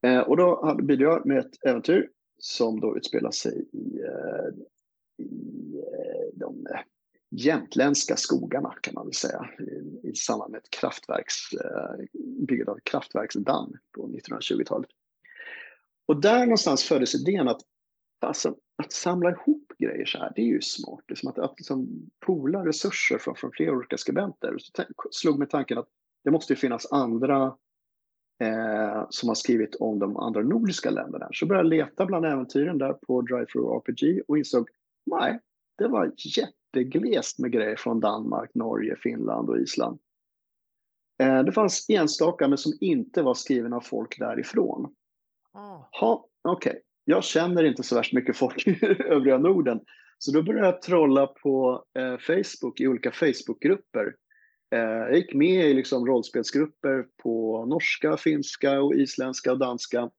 [0.02, 4.54] Eh, och då bidrog jag med ett äventyr som då utspelar sig i, eh,
[5.26, 6.66] i eh, de
[7.30, 12.04] jämtländska skogarna kan man väl säga i, i samband med ett kraftverks, eh,
[12.48, 14.90] bygget av ett kraftverksdamm på 1920-talet.
[16.06, 17.60] Och där någonstans föddes idén att
[18.20, 21.00] alltså, att samla ihop grejer så här, det är ju smart.
[21.06, 21.88] Det är som att, att liksom
[22.26, 24.56] poola resurser från, från flera olika skribenter.
[24.58, 25.88] Så slog mig tanken att
[26.24, 27.56] det måste finnas andra
[28.42, 31.28] eh, som har skrivit om de andra nordiska länderna.
[31.32, 34.68] Så började jag leta bland äventyren där på Drive Through RPG och insåg
[35.06, 35.40] nej,
[35.78, 39.98] det var jätte jätteglest med grejer från Danmark, Norge, Finland och Island.
[41.22, 44.94] Eh, det fanns enstaka men som inte var skrivna av folk därifrån.
[45.52, 45.88] Ah.
[46.42, 46.80] Okej, okay.
[47.04, 49.80] jag känner inte så värst mycket folk i övriga Norden.
[50.18, 54.14] Så då började jag trolla på eh, Facebook i olika Facebookgrupper.
[54.74, 60.10] Eh, jag gick med i liksom rollspelsgrupper på norska, finska, och isländska och danska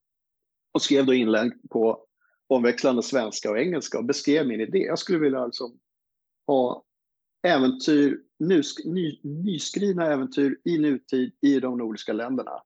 [0.73, 2.03] och skrev då inlägg på
[2.47, 4.79] omväxlande svenska och engelska och beskrev min idé.
[4.79, 5.63] Jag skulle vilja alltså
[6.47, 6.83] ha
[7.47, 12.61] äventyr, nysk, ny, nyskrivna äventyr i nutid i de nordiska länderna.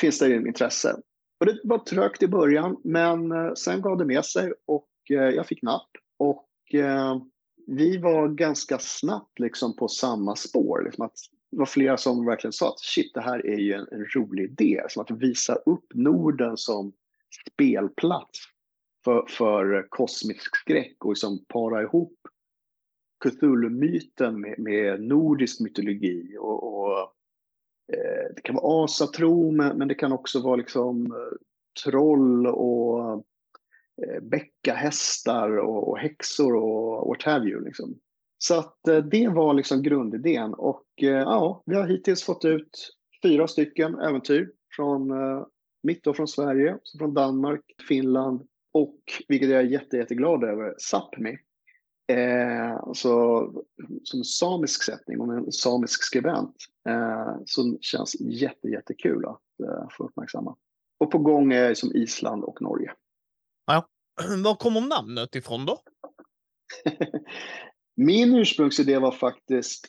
[0.00, 0.96] Finns det intresse?
[1.40, 5.16] Och det var trögt i början, men eh, sen gav det med sig och eh,
[5.16, 5.90] jag fick napp.
[6.18, 7.22] Och eh,
[7.66, 10.82] vi var ganska snabbt liksom på samma spår.
[10.84, 11.16] Liksom att
[11.50, 14.44] det var flera som verkligen sa att shit, det här är ju en, en rolig
[14.44, 14.82] idé.
[14.88, 16.92] Som att visa upp Norden som
[17.50, 18.38] spelplats
[19.04, 22.18] för, för kosmisk skräck och liksom para ihop
[23.20, 26.36] Cthulhu-myten med, med, nordisk mytologi.
[26.38, 26.98] Och, och
[27.92, 31.36] eh, det kan vara asatro, men, men, det kan också vara liksom eh,
[31.84, 33.12] troll och
[34.02, 37.64] eh, bäckahästar och, och häxor och what have you.
[37.64, 37.98] Liksom.
[38.38, 42.96] Så att eh, det var liksom grundidén och eh, ja, vi har hittills fått ut
[43.22, 45.46] fyra stycken äventyr från eh,
[45.82, 51.38] mitt och från Sverige, från Danmark, Finland och, vilket jag är jätte, jätteglad över, Sápmi
[52.10, 53.10] Eh, alltså,
[54.02, 56.56] som samisk sättning, om en samisk skribent,
[56.88, 60.56] eh, så känns jätte, jättekul att eh, få uppmärksamma.
[60.98, 62.92] Och på gång är som Island och Norge.
[63.66, 63.88] Ja.
[64.44, 65.78] Var kommer namnet ifrån då?
[67.96, 69.86] Min ursprungsidé var faktiskt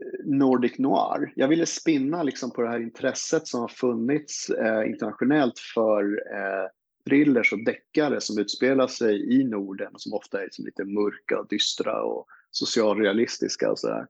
[0.00, 1.32] eh, Nordic Noir.
[1.36, 6.02] Jag ville spinna liksom på det här intresset som har funnits eh, internationellt för
[6.34, 6.68] eh,
[7.08, 11.48] thrillers och deckare som utspelar sig i Norden som ofta är liksom lite mörka och
[11.48, 14.06] dystra och socialrealistiska och sådär.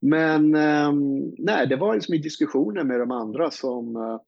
[0.00, 0.92] Men eh,
[1.38, 4.18] nej, det var liksom i diskussioner med de andra som eh,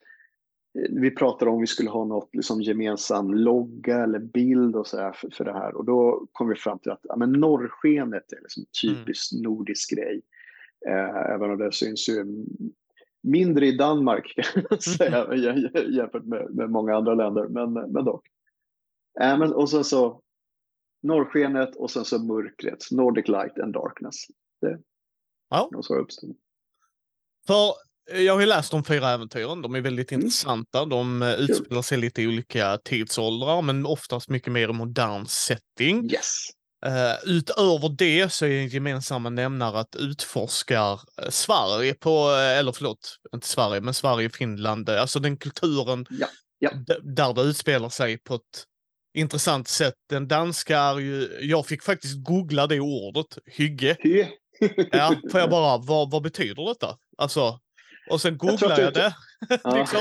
[0.91, 5.31] vi pratade om vi skulle ha något liksom gemensam logga eller bild och så för,
[5.31, 8.65] för det här och då kom vi fram till att ja, men norrskenet är liksom
[8.83, 9.43] typiskt mm.
[9.43, 10.23] nordisk grej.
[10.89, 12.45] Eh, även om det syns ju
[13.23, 15.35] mindre i Danmark kan jag säga
[15.97, 18.27] jämfört med, med många andra länder, men, men dock.
[19.21, 20.23] Eh, men, och sen så
[21.03, 24.17] norrskenet och sen så mörkret, Nordic light and darkness.
[24.61, 24.79] Det,
[25.51, 25.71] ja.
[25.83, 26.37] Så uppstod.
[27.47, 27.75] För
[28.11, 29.63] eh, jag har ju läst de fyra äventyren.
[29.63, 30.21] De är väldigt mm.
[30.21, 30.85] intressanta.
[30.85, 36.11] De uh, utspelar sig lite i olika tidsåldrar, men oftast mycket mer i modern setting.
[36.13, 36.47] Yes.
[36.87, 43.17] Uh, utöver det så är en gemensamma nämnare att utforskar uh, Sverige på, eller förlåt,
[43.35, 46.27] inte Sverige, men Sverige, Finland, alltså den kulturen ja.
[46.59, 46.71] Ja.
[47.03, 48.65] där det utspelar sig på ett
[49.15, 49.95] intressant sätt.
[50.09, 53.97] Den danska är ju, jag fick faktiskt googla det ordet, hygge.
[54.01, 54.25] Hy.
[54.93, 56.99] ja, för jag bara, vad, vad betyder detta?
[57.19, 57.61] Alltså,
[58.11, 59.15] och sen googlade jag, det.
[59.79, 60.01] liksom,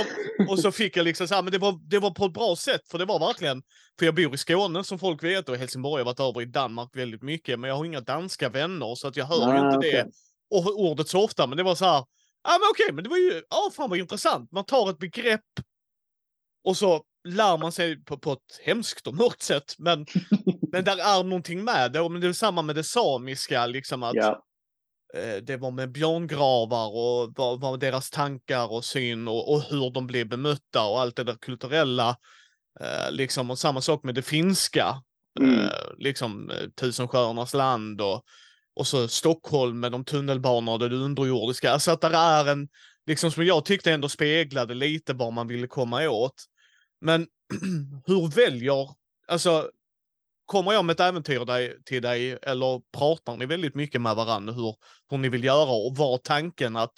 [0.50, 2.56] och så fick jag liksom så här, men det var, det var på ett bra
[2.56, 3.62] sätt, för det var verkligen,
[4.00, 6.90] för jag bor i Skåne som folk vet och Helsingborg har varit över i Danmark
[6.94, 9.92] väldigt mycket, men jag har inga danska vänner så att jag hör ju inte okay.
[9.92, 10.08] det
[10.52, 12.06] och ordet så ofta, men det var så här,
[12.44, 15.42] ja men okej, men det var ju, ja fan vad intressant, man tar ett begrepp
[16.64, 20.06] och så lär man sig på, på ett hemskt och mörkt sätt, men,
[20.72, 22.02] men där är någonting med det.
[22.02, 24.38] Och det är samma med det samiska, liksom att yeah.
[25.14, 29.92] Eh, det var med björngravar och vad, vad deras tankar och syn och, och, hur
[29.92, 32.18] de blev bemötta och allt det där kulturella.
[32.80, 35.02] Eh, liksom, och samma sak med det finska,
[35.40, 35.60] mm.
[35.60, 38.24] eh, liksom eh, Tusensjöarnas land och,
[38.76, 41.72] och så Stockholm med de tunnelbanor och det underjordiska.
[41.72, 42.68] Alltså att det är en,
[43.06, 46.46] liksom som jag tyckte ändå speglade lite vad man ville komma åt.
[47.02, 47.28] Men
[48.06, 48.90] hur väljer,
[49.28, 49.70] alltså
[50.50, 54.54] kommer jag med ett äventyr dig, till dig eller pratar ni väldigt mycket med varandra
[54.54, 54.76] hur,
[55.10, 56.94] hur ni vill göra och var tanken att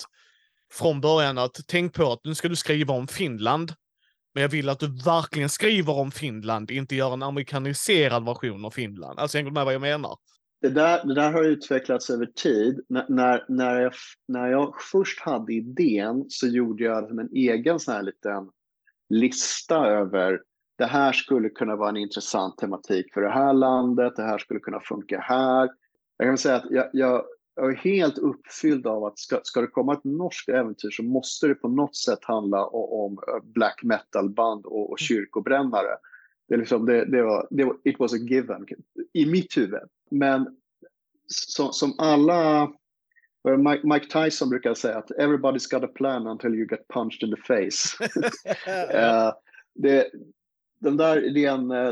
[0.74, 3.74] från början att tänk på att nu ska du skriva om Finland.
[4.34, 8.72] Men jag vill att du verkligen skriver om Finland, inte gör en amerikaniserad version av
[8.72, 9.20] Finland.
[9.20, 10.18] Alltså hänger du med vad jag menar?
[10.62, 12.80] Det där, det där har utvecklats över tid.
[12.90, 13.94] N när, när, jag,
[14.28, 18.50] när jag först hade idén så gjorde jag en egen sån här liten
[19.10, 20.40] lista över
[20.82, 24.60] det här skulle kunna vara en intressant tematik för det här landet, det här skulle
[24.60, 25.70] kunna funka här.
[26.18, 27.24] Jag kan säga att jag, jag,
[27.56, 31.48] jag är helt uppfylld av att ska, ska det komma ett norskt äventyr så måste
[31.48, 35.98] det på något sätt handla om, om black metal-band och, och kyrkobrännare.
[36.48, 38.66] Det, är liksom, det, det, var, det var, it was a given
[39.14, 39.82] i mitt huvud.
[40.12, 40.58] Men
[41.28, 42.72] som, som alla
[43.84, 47.42] Mike Tyson brukar säga att everybody's got a plan until you get punched in the
[47.42, 47.98] face.
[48.94, 49.34] uh,
[49.76, 50.12] det,
[50.82, 51.92] den där idén eh,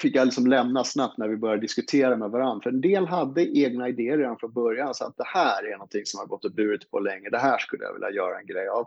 [0.00, 2.62] fick jag liksom lämna snabbt när vi började diskutera med varandra.
[2.62, 4.94] För en del hade egna idéer redan från början.
[4.94, 7.30] Så att det här är någonting som har gått och burit på länge.
[7.30, 8.86] Det här skulle jag vilja göra en grej av.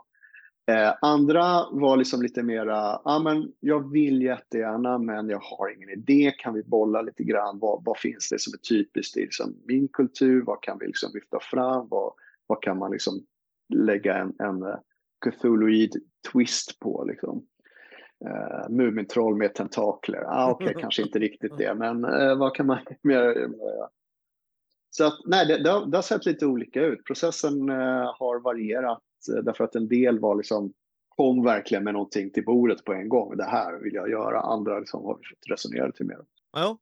[0.71, 5.89] Eh, andra var liksom lite mera, ah, men jag vill jättegärna men jag har ingen
[5.89, 6.33] idé.
[6.37, 7.59] Kan vi bolla lite grann?
[7.59, 10.41] Vad, vad finns det som är typiskt i liksom min kultur?
[10.41, 11.87] Vad kan vi liksom lyfta fram?
[11.89, 12.13] Vad,
[12.47, 13.25] vad kan man liksom
[13.73, 14.77] lägga en, en eh,
[15.25, 15.95] Cthulhuid
[16.31, 17.05] twist på?
[17.07, 17.45] Liksom?
[18.25, 20.23] Uh, Mumintroll med tentakler?
[20.27, 23.89] Ah, Okej, okay, kanske inte riktigt det, men uh, vad kan man mer göra?
[24.89, 27.06] Så att, nej, det, det, har, det har sett lite olika ut.
[27.06, 30.73] Processen uh, har varierat Eh, därför att en del var liksom,
[31.10, 33.38] kom verkligen med någonting till bordet på en gång.
[33.38, 34.41] Det här vill jag göra.
[34.41, 36.17] Andra liksom har vi resonera lite mer.
[36.53, 36.77] Ja,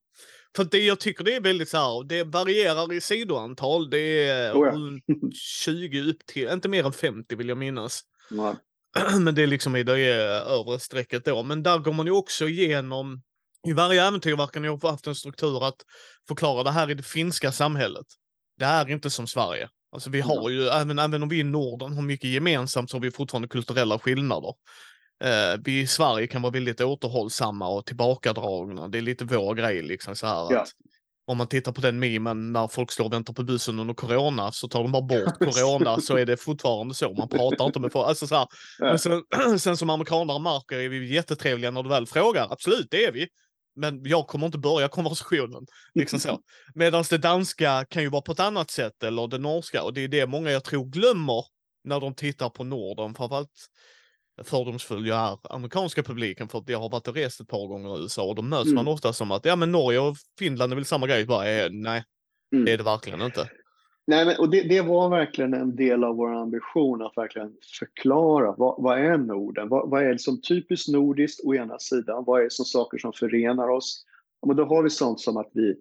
[0.56, 3.90] för det jag tycker det är väldigt så här, det varierar i sidoantal.
[3.90, 4.72] Det är oh ja.
[4.72, 5.04] runt
[5.36, 8.02] 20 upp till, inte mer än 50 vill jag minnas.
[8.32, 8.56] Nej.
[9.20, 9.98] Men det är liksom i det
[10.48, 11.44] övre strecket då.
[11.44, 13.22] Men där går man ju också igenom,
[13.68, 15.78] i varje äventyr verkar ni ha haft en struktur att
[16.28, 18.06] förklara det här i det finska samhället.
[18.58, 19.70] Det är inte som Sverige.
[19.92, 23.02] Alltså vi har ju, även, även om vi i Norden har mycket gemensamt så har
[23.02, 24.54] vi fortfarande kulturella skillnader.
[25.24, 28.88] Eh, vi i Sverige kan vara väldigt återhållsamma och tillbakadragna.
[28.88, 30.48] Det är lite vår grej liksom så här.
[30.54, 30.62] Ja.
[30.62, 30.70] Att,
[31.28, 34.52] om man tittar på den memen när folk står och väntar på bussen under corona
[34.52, 37.14] så tar de bara bort corona så är det fortfarande så.
[37.14, 38.08] Man pratar inte med folk.
[38.08, 38.48] Alltså så här.
[38.80, 39.24] Men sen,
[39.60, 42.48] sen som amerikanare märker är vi jättetrevliga när du väl frågar.
[42.52, 43.28] Absolut, det är vi
[43.76, 45.66] men jag kommer inte börja konversationen.
[45.94, 46.40] Liksom så.
[46.76, 50.02] Medan det danska kan ju vara på ett annat sätt, eller det norska, och det
[50.02, 51.46] är det många jag tror glömmer
[51.84, 53.50] när de tittar på Norden, framförallt
[54.44, 57.98] fördomsfull jag är amerikanska publiken för att jag har varit och rest ett par gånger
[57.98, 58.76] i USA och då möts mm.
[58.76, 61.70] man ofta som att ja men Norge och Finland är väl samma grej, bara eh,
[61.72, 62.04] nej,
[62.54, 62.66] mm.
[62.66, 63.50] det är det verkligen inte.
[64.08, 68.56] Nej, men, och det, det, var verkligen en del av vår ambition att verkligen förklara
[68.58, 69.70] vad, vad är Norden?
[69.70, 72.24] Vad, vad är det som typiskt nordiskt å ena sidan?
[72.28, 74.06] Vad är det som saker som förenar oss?
[74.42, 75.76] Ja, men då har vi sånt som att vi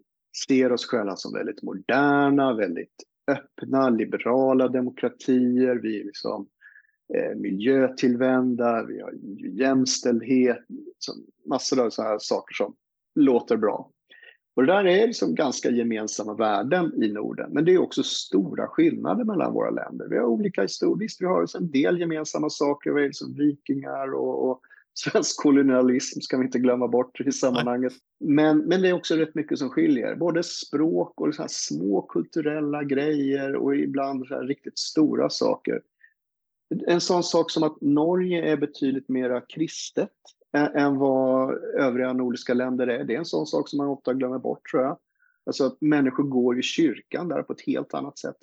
[0.46, 2.94] ser oss själva som väldigt moderna, väldigt
[3.30, 5.76] öppna, liberala demokratier.
[5.76, 6.48] Vi är liksom
[7.14, 9.12] eh, miljötillvända, vi har
[9.60, 11.14] jämställdhet, liksom
[11.46, 12.74] massor av sådana här saker som
[13.14, 13.90] låter bra.
[14.56, 18.66] Och det där är liksom ganska gemensamma värden i Norden, men det är också stora
[18.66, 20.08] skillnader mellan våra länder.
[20.08, 24.14] Vi har olika historier, visst vi har en del gemensamma saker, vi är liksom vikingar
[24.14, 24.60] och, och
[24.94, 27.92] svensk kolonialism ska vi inte glömma bort i sammanhanget.
[28.20, 32.84] Men, men det är också rätt mycket som skiljer, både språk och så små kulturella
[32.84, 35.80] grejer och ibland så riktigt stora saker.
[36.86, 40.10] En sån sak som att Norge är betydligt mer kristet
[40.52, 43.04] än vad övriga nordiska länder är.
[43.04, 44.98] Det är en sån sak som man ofta glömmer bort tror jag.
[45.46, 48.36] Alltså att människor går i kyrkan där på ett helt annat sätt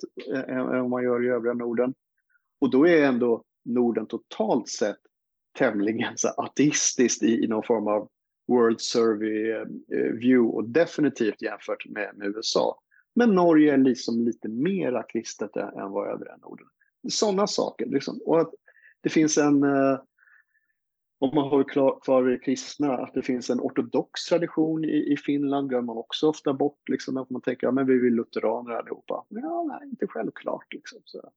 [0.48, 1.94] än vad man gör i övriga Norden.
[2.60, 4.98] Och då är ändå Norden totalt sett
[5.58, 8.08] tämligen så ateistiskt i, i någon form av
[8.48, 9.64] World Survey
[10.12, 12.78] view och definitivt jämfört med, med USA.
[13.14, 16.66] Men Norge är liksom lite mera kristet än, än vad övriga Norden.
[17.08, 17.86] Sådana saker.
[17.86, 18.20] Liksom.
[18.24, 18.54] Och att
[19.00, 20.00] det finns en, eh,
[21.18, 21.64] om man har
[22.00, 26.28] kvar det kristna, att det finns en ortodox tradition i, i Finland glömmer man också
[26.28, 26.88] ofta bort.
[26.88, 29.24] Liksom, att man tänker att ja, vi vill lutheraner allihopa.
[29.28, 30.72] Ja, nej, inte självklart.
[30.72, 31.30] Liksom, så.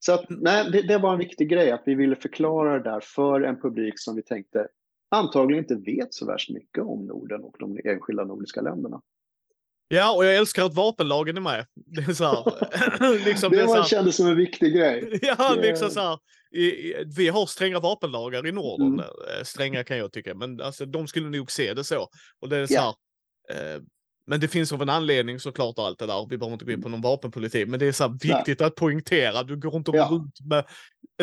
[0.00, 3.00] Så att, nej, det, det, var en viktig grej att vi ville förklara det där
[3.00, 4.68] för en publik som vi tänkte
[5.08, 9.02] antagligen inte vet så värst mycket om Norden och de enskilda nordiska länderna.
[9.88, 11.66] Ja, och jag älskar att vapenlagen är med.
[11.74, 15.18] Det är så här, liksom, det, det var, kändes som en viktig grej.
[15.22, 16.18] ja, liksom så här,
[16.52, 18.86] i, i, vi har stränga vapenlagar i Norden.
[18.86, 19.00] Mm.
[19.00, 22.08] Eh, stränga kan jag tycka, men alltså, de skulle nog se det så.
[22.40, 22.94] Och det är så här,
[23.50, 23.82] eh,
[24.26, 26.26] men det finns av en anledning såklart allt det där.
[26.30, 28.66] Vi behöver inte gå in på någon vapenpolitik, men det är så viktigt Nej.
[28.66, 29.42] att poängtera.
[29.42, 30.08] Du går inte ja.
[30.10, 30.64] runt med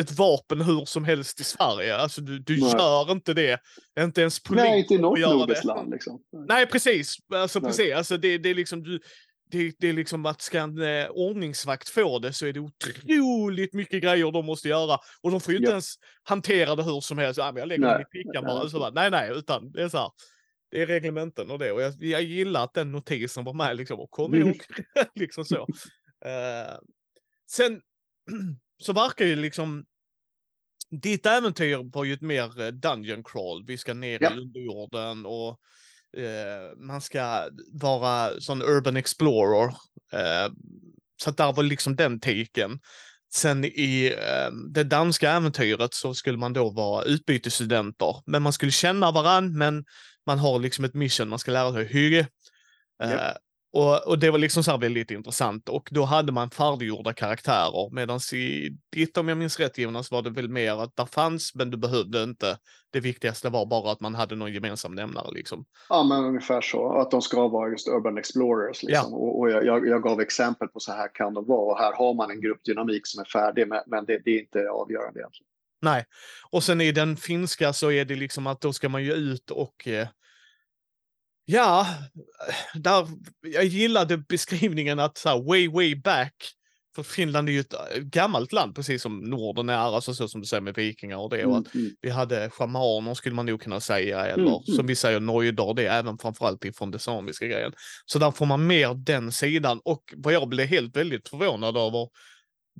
[0.00, 1.96] ett vapen hur som helst i Sverige.
[1.96, 3.60] Alltså du, du gör inte det.
[4.00, 6.22] Inte ens polisen Nej, inte i något nordiskt land liksom.
[6.48, 7.16] Nej, precis.
[7.34, 7.94] Alltså, precis.
[7.94, 9.00] Alltså, det, det är liksom du,
[9.50, 13.74] det, det, är liksom att ska en eh, ordningsvakt få det så är det otroligt
[13.74, 14.98] mycket grejer de måste göra.
[15.22, 15.72] Och de får ju inte ja.
[15.72, 17.38] ens hantera det hur som helst.
[17.38, 17.92] Ja, men jag lägger nej.
[17.92, 18.60] den i fickan bara.
[18.60, 18.70] Nej.
[18.70, 18.90] Så bara.
[18.90, 20.10] Nej, nej, utan det är så här
[20.70, 21.72] det är reglementen och det.
[21.72, 24.00] Och jag, jag gillar att den notisen var med liksom.
[24.00, 24.60] Och kom ihåg,
[25.14, 25.66] liksom så.
[26.26, 26.78] Uh,
[27.50, 27.80] sen
[28.78, 29.84] så verkar ju liksom
[30.90, 33.64] ditt äventyr var ju ett mer eh, Dungeon crawl.
[33.66, 34.34] Vi ska ner ja.
[34.34, 35.60] i underjorden och
[36.18, 39.66] uh, man ska vara sån urban explorer.
[40.14, 40.54] Uh,
[41.22, 42.78] så att där var liksom den tiken.
[43.34, 48.72] Sen i eh, det danska äventyret så skulle man då vara utbytesstudenter, men man skulle
[48.72, 49.84] känna varann, men
[50.26, 52.28] man har liksom ett mission, man ska lära sig hygge.
[53.04, 53.36] Yep.
[53.76, 58.20] Och, och, det var liksom så väldigt intressant och då hade man färdiggjorda karaktärer medan
[58.32, 61.70] i ditt, om jag minns rätt Jonas, var det väl mer att där fanns men
[61.70, 62.58] du behövde inte.
[62.92, 65.64] Det viktigaste var bara att man hade någon gemensam nämnare liksom.
[65.88, 66.92] Ja, men ungefär så.
[66.92, 69.10] Att de ska vara just urban explorers liksom.
[69.10, 69.16] Ja.
[69.16, 72.14] Och, och jag, jag, gav exempel på så här kan de vara och här har
[72.14, 75.48] man en gruppdynamik som är färdig, men, men det, det är inte avgörande egentligen.
[75.82, 76.04] Nej,
[76.50, 79.50] och sen i den finska så är det liksom att då ska man ju ut
[79.50, 80.08] och eh,
[81.46, 81.86] ja,
[82.74, 83.06] där,
[83.40, 86.34] jag gillade beskrivningen att så här, way, way back,
[86.94, 90.40] för Finland är ju ett eh, gammalt land, precis som Norden är, alltså så som
[90.40, 91.40] du säger med vikingar och det.
[91.40, 91.90] Mm, och att mm.
[92.00, 94.76] vi hade schamaner skulle man nog kunna säga, eller mm, mm.
[94.76, 97.72] som vi säger nojdar, det är även framförallt ifrån det samiska grejen.
[98.06, 102.08] Så där får man mer den sidan och vad jag blev helt väldigt förvånad över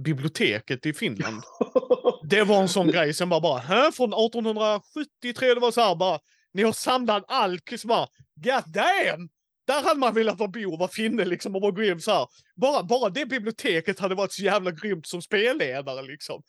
[0.04, 1.42] biblioteket i Finland.
[2.28, 3.92] Det var en sån grej som bara, bara Hä?
[3.92, 6.18] från 1873, det var så här bara,
[6.54, 9.28] ni har samlat allt, så bara, god damn!
[9.66, 12.28] Där hade man velat vara bo vara finne liksom och vara grym så här.
[12.56, 16.42] Bara, bara det biblioteket hade varit så jävla grymt som spelledare liksom.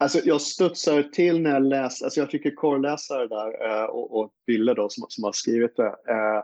[0.00, 3.84] Alltså jag studsar till när jag läste, alltså jag fick ju korrläsa det där eh,
[3.84, 5.86] och, och Ville då som, som har skrivit det.
[5.86, 6.42] Eh,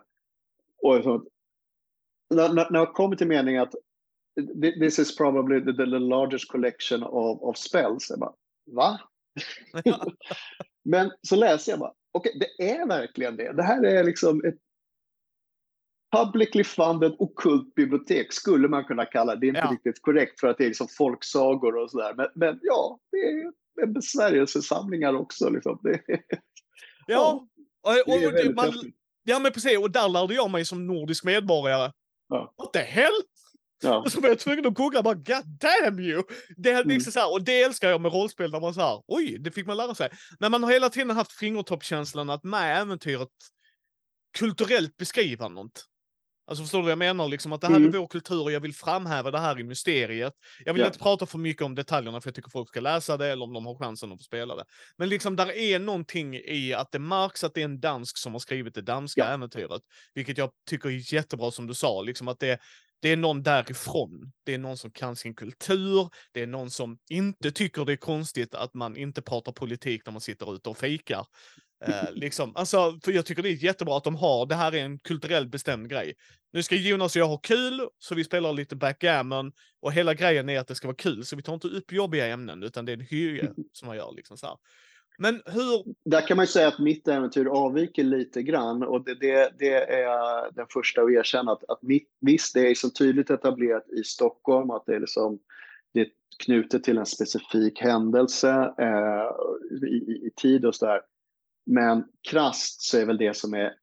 [0.82, 1.24] och så,
[2.34, 3.74] när, när jag kommer till meningen att
[4.80, 8.10] this is probably the, the largest collection of, of spells.
[8.10, 8.34] Jag bara,
[8.66, 9.00] va?
[10.84, 13.52] Men så läser jag bara, okay, det är verkligen det.
[13.52, 14.58] Det här är liksom ett
[16.16, 19.40] publicly funded okult bibliotek skulle man kunna kalla det.
[19.40, 19.72] Det är inte ja.
[19.72, 22.14] riktigt korrekt för att det är liksom folksagor och sådär.
[22.14, 23.18] Men, men ja, det
[23.82, 25.48] är besvärjelsesamlingar också.
[25.48, 25.78] Liksom.
[25.82, 26.00] Det,
[27.06, 27.46] ja,
[27.82, 28.72] och, och, det och man,
[29.24, 29.78] ja, men precis.
[29.78, 31.92] Och där lärde jag mig som nordisk medborgare.
[32.28, 32.54] Ja.
[32.56, 33.22] What the hell?
[33.82, 33.98] Ja.
[33.98, 36.22] Och så var jag tvungen att googla bara God damn you!
[36.56, 37.00] Det är liksom mm.
[37.00, 39.76] så här, och det älskar jag med rollspel när man så oj, det fick man
[39.76, 40.10] lära sig.
[40.40, 43.28] Men man har hela tiden haft fingertoppskänslan att med äventyret
[44.38, 45.84] kulturellt beskriva något.
[46.46, 47.28] Alltså förstår du vad jag menar?
[47.28, 47.94] Liksom att det här Mm.
[47.94, 50.32] är vår kultur och jag vill framhäva det här i mysteriet.
[50.64, 50.86] Jag vill Ja.
[50.86, 53.52] inte prata för mycket om detaljerna för jag tycker folk ska läsa det eller om
[53.52, 54.64] de har chansen att få spela det.
[54.98, 58.32] Men liksom där är någonting i att det märks att det är en dansk som
[58.32, 59.26] har skrivit det danska Ja.
[59.26, 59.82] äventyret.
[60.14, 62.58] Vilket jag tycker är jättebra som du sa, liksom att det,
[63.02, 64.32] det är någon därifrån.
[64.46, 66.08] Det är någon som kan sin kultur.
[66.32, 70.12] Det är någon som inte tycker det är konstigt att man inte pratar politik när
[70.12, 71.26] man sitter ute och fikar.
[71.88, 74.84] Eh, liksom, alltså, för jag tycker det är jättebra att de har, det här är
[74.84, 76.14] en kulturellt bestämd grej.
[76.52, 80.48] Nu ska Jonas och jag ha kul, så vi spelar lite backgammon och hela grejen
[80.48, 82.92] är att det ska vara kul, så vi tar inte upp jobbiga ämnen, utan det
[82.92, 84.12] är en hygge som man gör.
[84.16, 84.56] Liksom så här.
[85.18, 85.94] Men hur...
[86.10, 89.74] Där kan man ju säga att mitt äventyr avviker lite grann och det, det, det
[89.92, 94.04] är den första att erkänna att, att mitt, visst, det är så tydligt etablerat i
[94.04, 95.38] Stockholm att det är liksom
[95.94, 96.08] det är
[96.44, 99.30] knutet till en specifik händelse eh,
[99.82, 101.00] i, i, i tid och sådär.
[101.66, 103.74] Men krasst så är väl det som är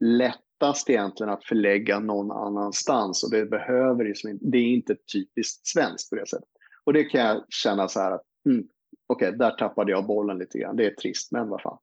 [0.00, 6.10] lättast egentligen att förlägga någon annanstans och det behöver liksom det är inte typiskt svenskt
[6.10, 6.48] på det sättet.
[6.84, 8.68] Och det kan jag känna så här att mm,
[9.06, 10.76] okej, okay, där tappade jag bollen lite grann.
[10.76, 11.78] Det är trist, men vad fan.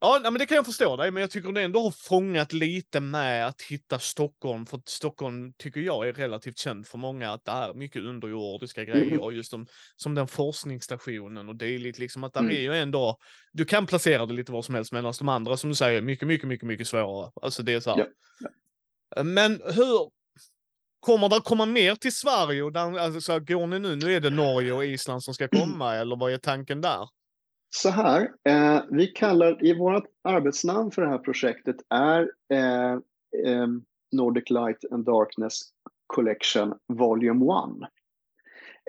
[0.00, 3.00] Ja, men det kan jag förstå dig, men jag tycker det ändå har fångat lite
[3.00, 7.44] med att hitta Stockholm, för att Stockholm tycker jag är relativt känd för många, att
[7.44, 9.20] det är mycket underjordiska grejer, Mm.
[9.20, 12.52] och just som, som den forskningsstationen och dylikt, liksom att där Mm.
[12.56, 13.16] är ju ändå,
[13.52, 16.02] du kan placera det lite var som helst, medan de andra som du säger, är
[16.02, 17.30] mycket, mycket, mycket, mycket svårare.
[17.42, 18.06] Alltså det är så här.
[19.16, 20.10] Ja, Men hur,
[21.00, 22.62] kommer det komma mer till Sverige?
[22.62, 25.94] Och där, alltså, går ni nu, nu är det Norge och Island som ska komma,
[25.94, 27.08] eller vad är tanken där?
[27.70, 32.92] Så här, eh, vi kallar, i vårt arbetsnamn för det här projektet är eh,
[33.46, 33.66] eh,
[34.12, 35.60] Nordic Light and Darkness
[36.06, 37.90] Collection Volume 1.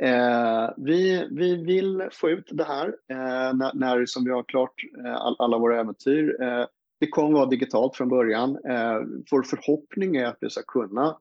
[0.01, 4.73] Eh, vi, vi vill få ut det här eh, när, när som vi har klart
[5.05, 6.41] eh, all, alla våra äventyr.
[6.41, 6.65] Eh,
[6.99, 8.57] det kommer vara digitalt från början.
[8.65, 8.99] Eh,
[9.31, 11.17] vår förhoppning är att vi ska kunna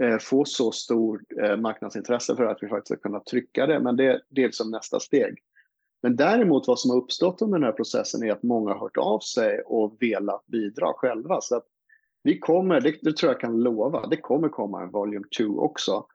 [0.00, 3.96] eh, få så stor eh, marknadsintresse för att vi faktiskt ska kunna trycka det, men
[3.96, 5.38] det, det är som nästa steg.
[6.02, 8.96] Men däremot vad som har uppstått under den här processen är att många har hört
[8.96, 11.40] av sig och velat bidra själva.
[11.40, 11.66] Så att
[12.22, 16.06] vi kommer, det, det tror jag kan lova, det kommer komma en Volume 2 också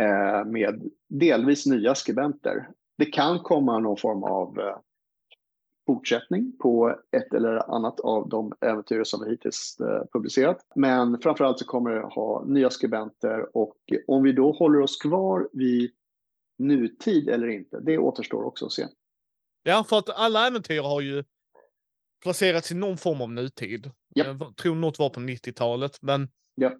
[0.00, 2.68] eh, med delvis nya skribenter.
[2.98, 4.76] Det kan komma någon form av eh,
[5.86, 10.66] fortsättning på ett eller annat av de äventyr som vi hittills eh, publicerat.
[10.74, 13.76] Men framförallt så kommer det ha nya skribenter och
[14.06, 15.90] om vi då håller oss kvar vid
[16.58, 18.86] nutid eller inte, det återstår också att se.
[19.62, 21.24] Ja, för att alla äventyr har ju
[22.22, 23.90] placerats i någon form av nutid.
[24.14, 24.24] Ja.
[24.24, 26.72] Jag tror något var på 90-talet, men, Ja.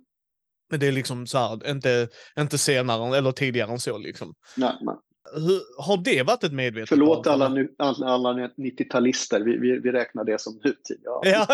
[0.70, 2.08] men det är liksom så här, inte,
[2.38, 4.34] inte senare eller tidigare än så liksom.
[4.56, 4.96] Nej, nej.
[5.34, 9.92] Hur, har det varit ett medvetet Förlåt alla, nu- alla, alla 90-talister, vi, vi, vi
[9.92, 11.00] räknar det som nutid.
[11.02, 11.20] Ja.
[11.24, 11.46] Ja.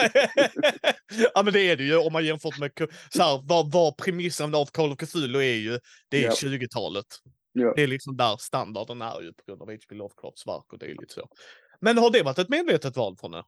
[1.44, 2.70] men det är det ju om man jämfört med
[3.10, 6.30] så här, vad, vad premissen av Call of Cthulhu är ju, det är Ja.
[6.30, 7.06] 20-talet.
[7.60, 7.72] Ja.
[7.76, 9.94] Det är liksom där standarden är ju på grund av H.P.
[9.94, 11.28] Lovecrafts verk och lite så.
[11.80, 13.44] Men har det varit ett medvetet val från er?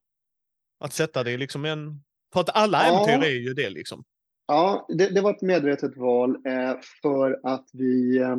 [0.80, 2.02] Att sätta det liksom en...
[2.32, 3.04] För att alla Ja.
[3.04, 4.04] äventyr är ju det liksom.
[4.46, 8.36] Ja, det, det var ett medvetet val eh, för att vi eh,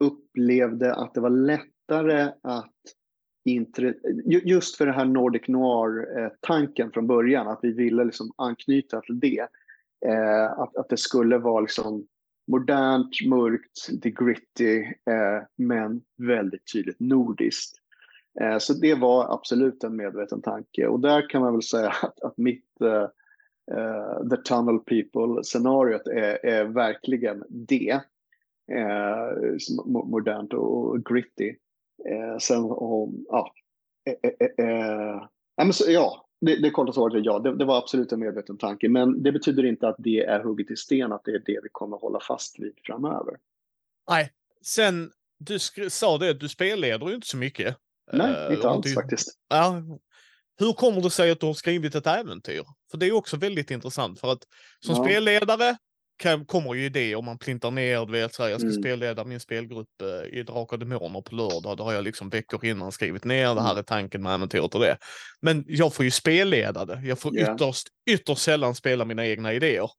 [0.00, 2.74] upplevde att det var lättare att
[4.44, 9.48] just för det här Nordic Noir-tanken från början, att vi ville liksom anknyta till det.
[10.06, 12.06] Eh, att, att det skulle vara liksom
[12.48, 17.76] modernt, mörkt, lite gritty, eh, men väldigt tydligt nordiskt.
[18.40, 22.20] Eh, så det var absolut en medveten tanke och där kan man väl säga att,
[22.20, 23.08] att mitt eh,
[23.78, 28.00] eh, The Tunnel People-scenariot är, är verkligen det.
[28.72, 31.54] Eh, modernt och, och gritty.
[32.08, 33.52] Eh, sen om, ja.
[34.04, 35.16] Eh, eh, eh,
[35.58, 37.38] eh ja, det, det korta svaret är ja.
[37.38, 38.88] Det, det var absolut en medveten tanke.
[38.88, 41.68] Men det betyder inte att det är hugget i sten, att det är det vi
[41.72, 43.34] kommer hålla fast vid framöver.
[44.10, 44.32] Nej.
[44.62, 45.58] Sen, du
[45.90, 47.76] sa det du spelleder ju inte så mycket.
[48.12, 49.28] Nej, Eh, inte och alls du- faktiskt.
[49.48, 49.82] Ja.
[50.60, 52.62] Hur kommer det sig att du har skrivit ett äventyr?
[52.90, 54.20] För det är också väldigt intressant.
[54.20, 54.42] För att
[54.80, 55.04] som Ja.
[55.04, 55.76] spelledare
[56.18, 58.82] kan, kommer ju idéer om man plintar ner, du vet, så här, jag ska Mm.
[58.82, 61.76] spelleda min spelgrupp eh, i Drakar och Demoner på lördag.
[61.76, 63.78] Då har jag liksom veckor innan skrivit ner, det här Mm.
[63.78, 64.96] är tanken med äventyret och det.
[65.40, 67.00] Men jag får ju spelleda det.
[67.04, 67.54] Jag får Ja.
[67.54, 69.90] ytterst, ytterst sällan spela mina egna idéer.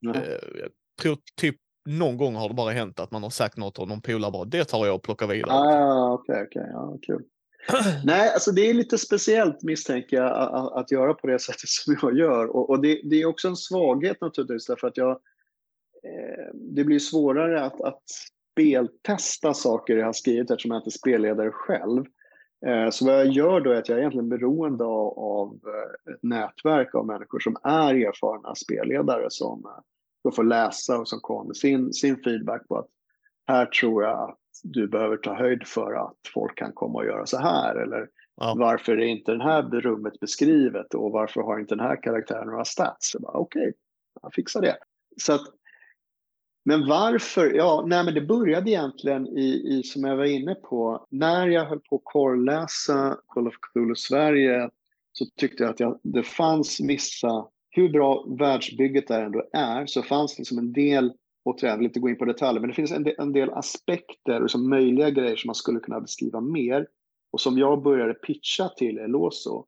[0.00, 0.14] Ja.
[0.14, 0.22] Eh,
[0.60, 0.70] jag
[1.02, 1.56] tror typ
[1.88, 4.44] någon gång har det bara hänt att man har sagt något och någon polare bara,
[4.44, 5.52] det tar jag och plockar vidare.
[5.52, 6.68] Ah, okej, okej.
[6.72, 7.22] Ja, kul.
[8.04, 11.96] Nej, alltså det är lite speciellt misstänker jag att, att, göra på det sättet som
[12.02, 12.56] jag gör.
[12.56, 15.18] Och, och det, det är också en svaghet naturligtvis därför att jag,
[16.54, 18.02] det blir svårare att, att
[18.52, 22.04] speltesta saker jag har skrivit eftersom jag inte är spelledare själv.
[22.66, 26.22] Eh, så vad jag gör då är att jag är egentligen beroende av, eh, ett
[26.22, 29.82] nätverk av människor som är erfarna spelledare som,
[30.24, 32.88] och får läsa och som kommer sin, sin feedback på att
[33.46, 37.26] här tror jag att du behöver ta höjd för att folk kan komma och göra
[37.26, 38.54] så här eller ja.
[38.58, 42.64] varför är inte det här rummet beskrivet och varför har inte den här karaktären några
[42.64, 43.16] stats?
[43.22, 43.72] Okej, okay,
[44.22, 44.76] jag fixar det.
[45.16, 45.40] Så att,
[46.64, 47.54] men varför?
[47.54, 51.64] Ja, nej, men det började egentligen i, i, som jag var inne på, när jag
[51.64, 54.70] höll på att korrläsa Call of Cthulhu Sverige
[55.12, 60.02] så tyckte jag att jag, det fanns vissa, hur bra världsbygget där ändå är, så
[60.02, 61.12] fanns det liksom en del,
[61.44, 63.50] återigen, jag vill inte gå in på detaljer, men det finns en del, en del
[63.50, 66.86] aspekter och liksom möjliga grejer som man skulle kunna beskriva mer
[67.32, 69.66] och som jag började pitcha till Eloso.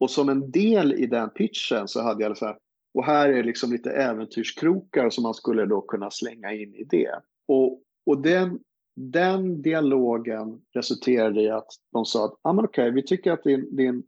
[0.00, 2.58] Och som en del i den pitchen så hade jag så här,
[2.94, 7.20] och här är liksom lite äventyrskrokar som man skulle då kunna slänga in i det.
[7.48, 8.58] Och, och den,
[8.96, 13.76] den dialogen resulterade i att de sa att ah, men okej, vi tycker att din,
[13.76, 14.02] din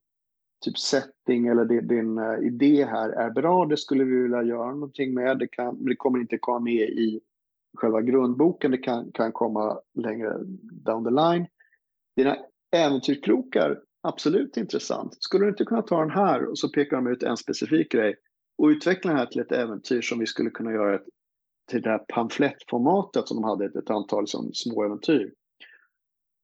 [0.64, 4.72] typ setting eller din, din uh, idé här är bra, det skulle vi vilja göra
[4.72, 5.38] någonting med.
[5.38, 7.20] Det, kan, det kommer inte komma med i
[7.76, 10.36] själva grundboken, det kan, kan komma längre
[10.72, 11.46] down the line.
[12.16, 12.36] Dina
[12.76, 15.16] äventyrskrokar, absolut intressant.
[15.22, 18.16] Skulle du inte kunna ta den här och så pekar de ut en specifik grej
[18.61, 21.00] och utveckla det här till ett äventyr som vi skulle kunna göra
[21.70, 25.32] till det här pamflettformatet som de hade, ett, ett antal liksom, små äventyr.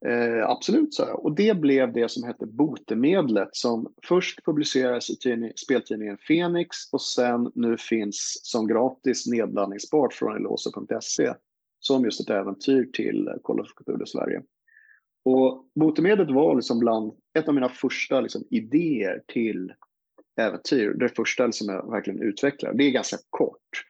[0.07, 1.25] Eh, absolut, sa jag.
[1.25, 7.03] Och det blev det som hette Botemedlet som först publicerades i tidning, speltidningen Fenix och
[7.03, 11.35] sen nu finns som gratis nedladdningsbart från eloso.se
[11.79, 14.43] som just ett äventyr till Call of Cthulhu Sverige.
[15.25, 19.73] Och botemedlet var liksom bland ett av mina första liksom, idéer till
[20.37, 20.95] äventyr.
[20.95, 22.74] Det första som jag verkligen utvecklar.
[22.74, 23.84] Det är ganska kort.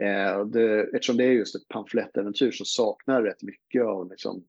[0.00, 4.44] Eh, det, eftersom det är just ett pamflettäventyr så saknar rätt mycket av liksom,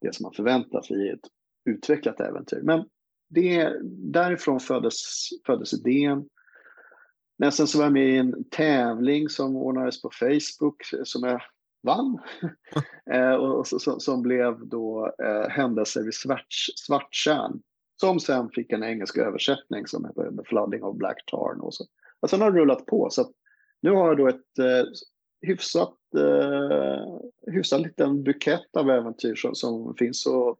[0.00, 1.28] det som man förväntar sig i ett
[1.64, 2.60] utvecklat äventyr.
[2.62, 2.84] Men
[3.28, 3.72] det,
[4.12, 6.28] därifrån föddes, föddes idén.
[7.38, 11.42] Men sen så var jag med i en tävling som ordnades på Facebook som jag
[11.82, 12.18] vann.
[13.10, 16.14] eh, och, och, som blev då eh, Händelser vid
[16.76, 17.62] Svarttjärn
[18.00, 21.60] som sen fick en engelsk översättning som heter The Flooding of Black Tarn.
[21.60, 21.84] Och så.
[22.20, 23.10] Och sen har det rullat på.
[23.10, 23.30] Så
[23.82, 24.84] nu har jag då ett eh,
[25.46, 30.58] hyfsat, eh, hyfsat liten bukett av äventyr som, som finns att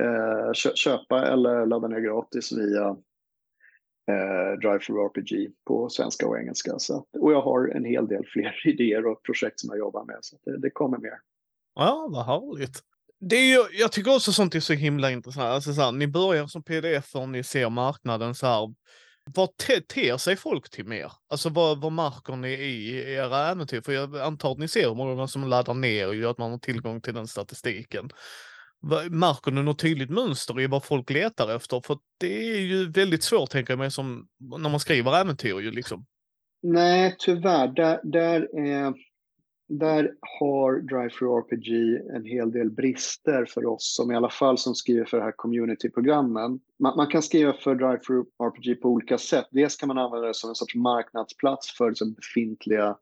[0.00, 2.88] eh, köpa eller ladda ner gratis via
[4.10, 6.78] eh, Drive for RPG på svenska och engelska.
[6.78, 10.04] Så, att, och jag har en hel del fler idéer och projekt som jag jobbar
[10.04, 10.18] med.
[10.20, 11.20] Så det, det kommer mer.
[11.74, 12.91] Ja, vad härligt
[13.24, 15.44] det är ju, jag tycker också sånt är så himla intressant.
[15.44, 18.74] Alltså så här, ni börjar som pdf och ni ser marknaden så här.
[19.34, 21.12] Vad te ter sig folk till mer?
[21.28, 23.80] Alltså vad, vad märker ni i era äventyr?
[23.80, 26.58] För jag antar att ni ser hur många som laddar ner och att man har
[26.58, 28.10] tillgång till den statistiken.
[29.10, 31.80] Märker ni något tydligt mönster i vad folk letar efter?
[31.86, 34.26] För det är ju väldigt svårt, tänker jag mig, som
[34.58, 36.06] när man skriver äventyr ju liksom.
[36.62, 37.68] Nej, tyvärr.
[37.68, 38.94] Där, där är
[39.78, 44.74] där har Drive-Through RPG en hel del brister för oss som i alla fall som
[44.74, 46.60] skriver för det här community-programmen.
[46.78, 49.46] Man, man, kan skriva för Drive-Through RPG på olika sätt.
[49.50, 52.96] Dels kan man använda det som en sorts marknadsplats för liksom befintliga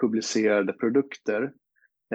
[0.00, 1.52] publicerade produkter.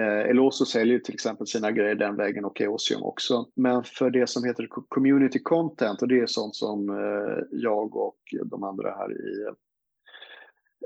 [0.00, 3.46] Eh, Eloso säljer till exempel sina grejer den vägen och Eosium också.
[3.56, 8.18] Men för det som heter community content och det är sånt som eh, jag och
[8.44, 9.54] de andra här i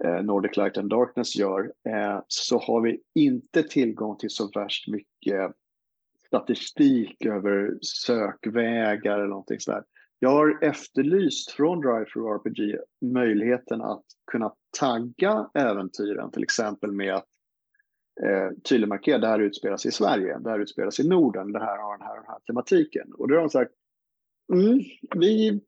[0.05, 4.89] Eh, Nordic Light and Darkness gör, eh, så har vi inte tillgång till så värst
[4.89, 5.53] mycket
[6.27, 9.85] statistik över sökvägar eller någonting sådär.
[10.19, 17.15] Jag har efterlyst från Drive for RPG möjligheten att kunna tagga äventyren, till exempel med
[17.15, 17.29] att
[18.23, 21.79] eh, tydligt markera det här utspelas i Sverige, det här utspelas i Norden, det här
[21.79, 23.13] har den här, den här tematiken.
[23.13, 23.73] Och då har de sagt,
[24.53, 24.81] mm,
[25.17, 25.61] vi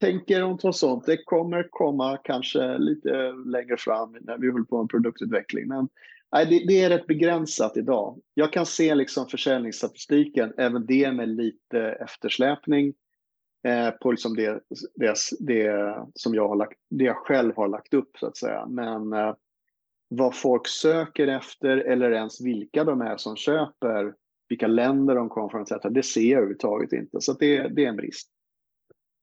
[0.00, 1.06] tänker om något sånt.
[1.06, 5.68] Det kommer komma kanske lite längre fram när vi håller på med produktutveckling.
[5.68, 5.88] Men
[6.32, 8.20] nej, det, det, är rätt begränsat idag.
[8.34, 12.94] Jag kan se liksom försäljningsstatistiken, även det med lite eftersläpning
[13.66, 14.60] eh, på liksom det,
[14.94, 18.66] det, det, som jag har lagt, det jag själv har lagt upp så att säga.
[18.66, 19.34] Men eh,
[20.08, 24.14] vad folk söker efter eller ens vilka de är som köper,
[24.48, 25.72] vilka länder de kommer från etc.
[25.90, 27.20] Det ser jag överhuvudtaget inte.
[27.20, 28.30] Så det, det är en brist.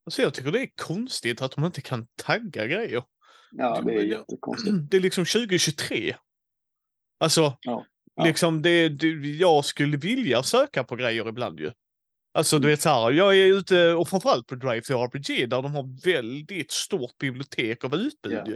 [0.05, 3.03] Alltså jag tycker det är konstigt att de inte kan tagga grejer.
[3.51, 4.75] Ja, det är jättekonstigt.
[4.91, 6.15] Det är liksom 2023.
[7.19, 7.85] Alltså, ja,
[8.15, 8.23] ja.
[8.23, 11.71] liksom det, det, jag skulle vilja söka på grejer ibland ju.
[12.33, 12.69] Alltså du mm.
[12.69, 16.05] vet så här, jag är ute och framförallt på Drive to RPG där de har
[16.05, 18.31] väldigt stort bibliotek av utbud.
[18.31, 18.47] Yeah.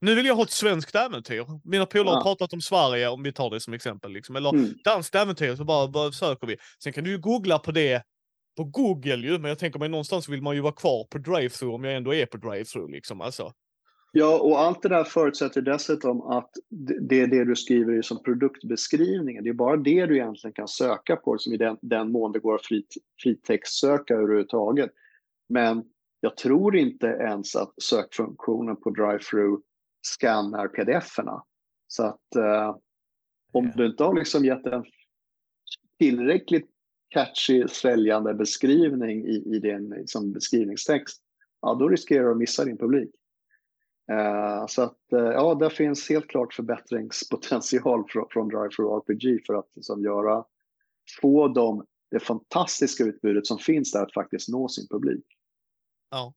[0.00, 1.46] Nu vill jag ha ett svenskt äventyr.
[1.64, 4.12] Mina polare har pratat om Sverige, om vi tar det som exempel.
[4.12, 4.36] Liksom.
[4.36, 4.74] Eller mm.
[4.84, 6.56] danskt äventyr, så bara, bara söker vi.
[6.82, 8.02] Sen kan du ju googla på det
[8.56, 11.74] på Google ju, men jag tänker mig någonstans vill man ju vara kvar på drive-through
[11.74, 13.20] om jag ändå är på drive-through liksom.
[13.20, 13.52] Alltså.
[14.12, 16.50] Ja, och allt det där förutsätter dessutom att
[17.00, 19.44] det är det du skriver som produktbeskrivningen.
[19.44, 22.38] Det är bara det du egentligen kan söka på, som i den, den mån det
[22.38, 24.90] går att frit, fritextsöka överhuvudtaget.
[25.48, 25.84] Men
[26.20, 29.58] jag tror inte ens att sökfunktionen på DriveThru
[30.02, 31.42] skannar pdf-erna.
[31.86, 32.76] Så att eh,
[33.52, 34.84] om du inte har liksom gett en
[35.98, 36.70] tillräckligt
[37.10, 41.22] catchy, säljande beskrivning i, i din liksom, beskrivningstext,
[41.62, 43.10] ja, då riskerar du att missa din publik.
[44.12, 49.46] Uh, så att uh, ja, där finns helt klart förbättringspotential från, från Drive for RPG
[49.46, 50.44] för att liksom, göra,
[51.20, 55.24] få dem, det fantastiska utbudet som finns där att faktiskt nå sin publik.
[56.10, 56.34] Ja.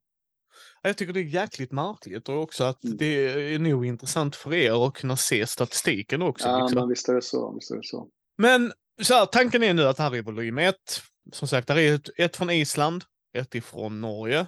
[0.82, 2.98] Jag tycker det är jäkligt märkligt och också att mm.
[2.98, 6.48] det är nog intressant för er att kunna se statistiken också.
[6.48, 6.80] Ja, liksom.
[6.80, 7.54] men visst är det så.
[7.54, 8.10] Visst är det så.
[8.38, 8.72] Men
[9.02, 10.76] så här, tanken är nu att det här är volym 1.
[11.32, 13.04] Som sagt, det är ett, ett från Island,
[13.38, 14.46] ett ifrån Norge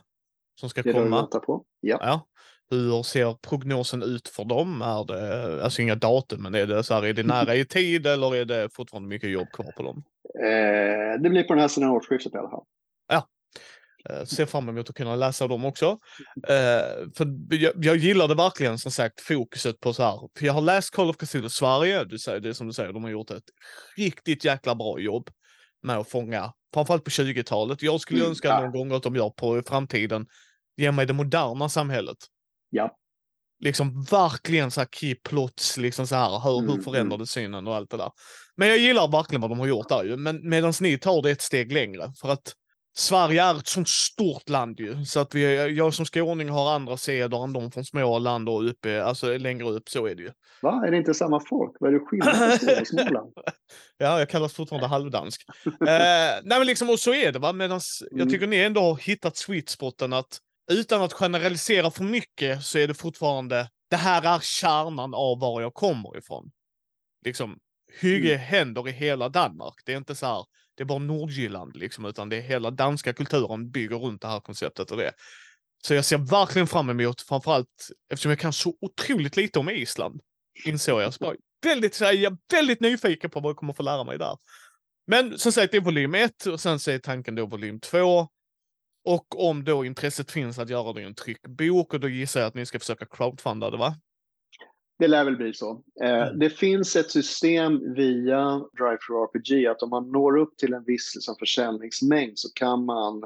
[0.60, 1.28] som ska det komma.
[1.32, 1.64] Det på.
[1.80, 1.98] Ja.
[2.02, 2.28] ja.
[2.70, 4.82] Hur ser prognosen ut för dem?
[4.82, 8.08] Är det, alltså inga datum, men är det, så här, är det nära i tid
[8.08, 10.04] eller är det fortfarande mycket jobb kvar på dem?
[10.44, 12.64] Eh, det blir på den här sidan årsskiftet i alla fall.
[14.10, 16.00] Eh, ser fram emot att kunna läsa dem också.
[16.48, 20.20] Eh, för jag, jag gillar det verkligen som sagt fokuset på så här.
[20.38, 22.04] För jag har läst Call of Cthulhu Sverige.
[22.04, 23.44] Du säger, det är som du säger, de har gjort ett
[23.98, 25.30] riktigt jäkla bra jobb
[25.84, 27.82] med att fånga, framförallt på 20-talet.
[27.82, 28.62] Jag skulle mm, önska ja.
[28.62, 30.26] någon gång att de gör på framtiden,
[30.78, 32.18] ge mig det moderna samhället.
[32.70, 32.98] Ja.
[33.60, 37.26] Liksom verkligen så här key plots, liksom så här, hur, mm, hur förändrade mm.
[37.26, 38.12] synen och allt det där.
[38.58, 40.18] Men jag gillar verkligen vad de har gjort där ju.
[40.18, 42.14] Men medan ni tar det ett steg längre.
[42.22, 42.54] För att
[42.98, 46.98] Sverige är ett sånt stort land ju, så att vi, jag som skåning har andra
[46.98, 50.32] seder än de från Småland och uppe, alltså längre upp, så är det ju.
[50.62, 51.76] Va, är det inte samma folk?
[51.80, 53.34] Vad är det skillnad på Småland?
[53.98, 55.46] ja, jag kallas fortfarande halvdansk.
[55.66, 55.72] eh,
[56.44, 58.20] nej men liksom, och så är det va, medan mm.
[58.20, 60.40] jag tycker ni ändå har hittat sweet spoten att
[60.72, 65.62] utan att generalisera för mycket så är det fortfarande, det här är kärnan av var
[65.62, 66.52] jag kommer ifrån.
[67.26, 67.58] Liksom,
[68.02, 68.40] hygge mm.
[68.40, 69.74] händer i hela Danmark.
[69.86, 70.46] Det är inte så här,
[70.76, 74.40] det är bara Nordjylland liksom, utan det är hela danska kulturen bygger runt det här
[74.40, 75.12] konceptet och det.
[75.84, 80.22] Så jag ser verkligen fram emot, framförallt eftersom jag kan så otroligt lite om Island,
[80.66, 81.14] insåg jag.
[81.14, 84.38] Så bara, väldigt, jag är väldigt nyfiken på vad jag kommer få lära mig där.
[85.08, 88.28] Men som sagt, det är volym 1 och sen så är tanken då volym 2.
[89.06, 92.48] Och om då intresset finns att göra det i en tryckbok och då gissar jag
[92.48, 93.96] att ni ska försöka crowdfunda det, va?
[94.98, 95.84] Det lär väl bli så.
[96.02, 96.40] Eh, mm.
[96.40, 101.36] Det finns ett system via DriveThru-RPG att om man når upp till en viss liksom,
[101.40, 103.24] försäljningsmängd så kan man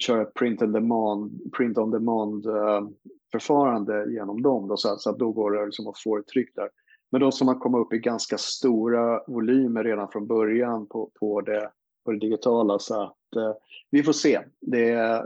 [0.00, 2.88] köra ett print on demand, print on demand uh,
[3.32, 4.68] förfarande genom dem.
[4.68, 6.68] Då, så, att, så att då går det liksom att få ett tryck där.
[7.10, 11.40] Men då ska man komma upp i ganska stora volymer redan från början på, på,
[11.40, 11.70] det,
[12.04, 12.78] på det digitala.
[12.78, 13.52] Så att uh,
[13.90, 14.40] vi får se.
[14.60, 15.22] Det,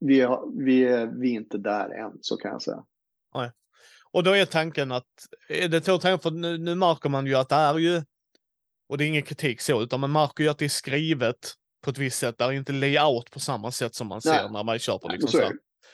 [0.00, 2.84] vi, har, vi, är, vi är inte där än, så kan jag säga.
[3.34, 3.50] Nej.
[4.12, 5.06] Och då är tanken att,
[5.48, 8.02] är det så tanken, för nu, nu märker man ju att det är ju,
[8.88, 11.54] och det är ingen kritik så, utan man märker ju att det är skrivet
[11.84, 12.38] på ett visst sätt.
[12.38, 14.52] Det är inte layout på samma sätt som man ser Nej.
[14.52, 15.52] när man köper liksom så.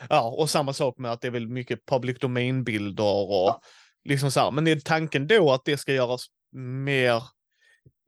[0.08, 3.60] ja, och samma sak med att det är väl mycket public domain-bilder och ja.
[4.04, 4.50] liksom så här.
[4.50, 6.26] Men är tanken då att det ska göras
[6.84, 7.22] mer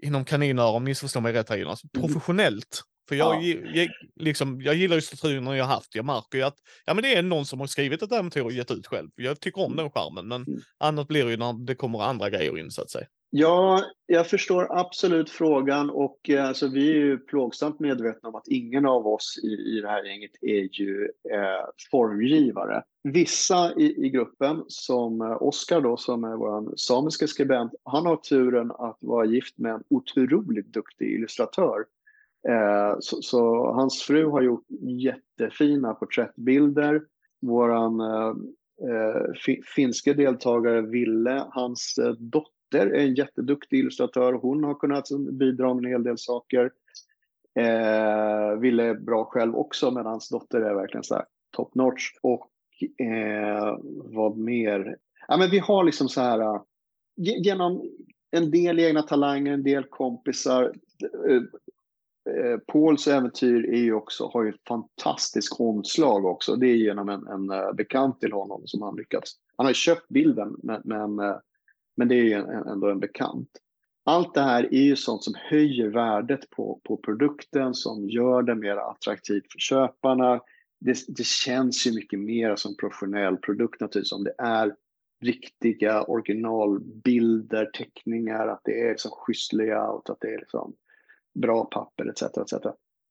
[0.03, 2.09] inom kaninöron, missförstå mig rätt här Jonas, mm.
[2.09, 2.83] professionellt?
[3.11, 3.57] För jag, ja.
[3.75, 5.95] jag, liksom, jag gillar ju strukturerna jag haft.
[5.95, 6.57] Jag märker ju att
[6.87, 9.09] ja, men det är någon som har skrivit ett äventyr och gett ut själv.
[9.17, 9.77] Jag tycker om mm.
[9.77, 10.61] den skärmen, men mm.
[10.79, 13.07] annat blir det ju när det kommer andra grejer in så att säga.
[13.31, 18.49] Ja, jag förstår absolut frågan och eh, alltså, vi är ju plågsamt medvetna om att
[18.49, 22.83] ingen av oss i, i det här gänget är ju eh, formgivare.
[23.03, 28.17] Vissa i, i gruppen, som eh, Oskar då, som är vår samiska skribent, han har
[28.17, 31.85] turen att vara gift med en otroligt duktig illustratör
[32.49, 37.03] Eh, så, så, hans fru har gjort jättefina porträttbilder.
[37.43, 38.35] Våran eh,
[38.91, 44.33] eh finske deltagare Ville, hans eh, dotter är en jätteduktig illustratör.
[44.33, 46.71] Hon har kunnat bidra med en hel del saker.
[47.59, 51.25] Eh, Ville är bra själv också, men hans dotter är verkligen så här
[51.57, 52.11] top notch.
[52.23, 52.51] Och
[53.07, 54.97] eh, vad mer?
[55.29, 56.63] Ja, men vi har liksom så här, eh,
[57.17, 57.83] genom
[58.31, 60.63] en del egna talanger, en del kompisar,
[61.29, 61.43] eh,
[62.29, 66.57] Eh, Pauls äventyr är ju också, har ju ett fantastiskt omslag också.
[66.57, 69.33] Det är genom en, en eh, bekant till honom som han lyckats.
[69.57, 71.37] Han har ju köpt bilden, men, men, eh,
[71.97, 72.33] men det är ju
[72.73, 73.49] ändå en bekant.
[74.05, 78.55] Allt det här är ju sånt som höjer värdet på, på produkten, som gör det
[78.55, 80.41] mer attraktivt för köparna.
[80.81, 84.75] Det, det känns ju mycket mer som professionell produkt naturligtvis, om det är
[85.21, 90.75] riktiga originalbilder, teckningar, att det är liksom schysst layout, att det är liksom
[91.35, 92.23] bra papper etc.
[92.23, 92.55] etc.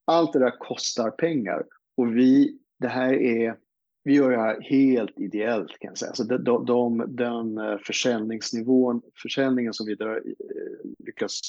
[0.05, 1.65] Allt det där kostar pengar
[1.97, 3.57] och vi, det här är
[4.03, 6.09] vi gör det här helt ideellt kan jag säga.
[6.09, 11.41] Alltså de, de, den eh, försäljningsnivån, försäljningen som vi där, eh, lyckas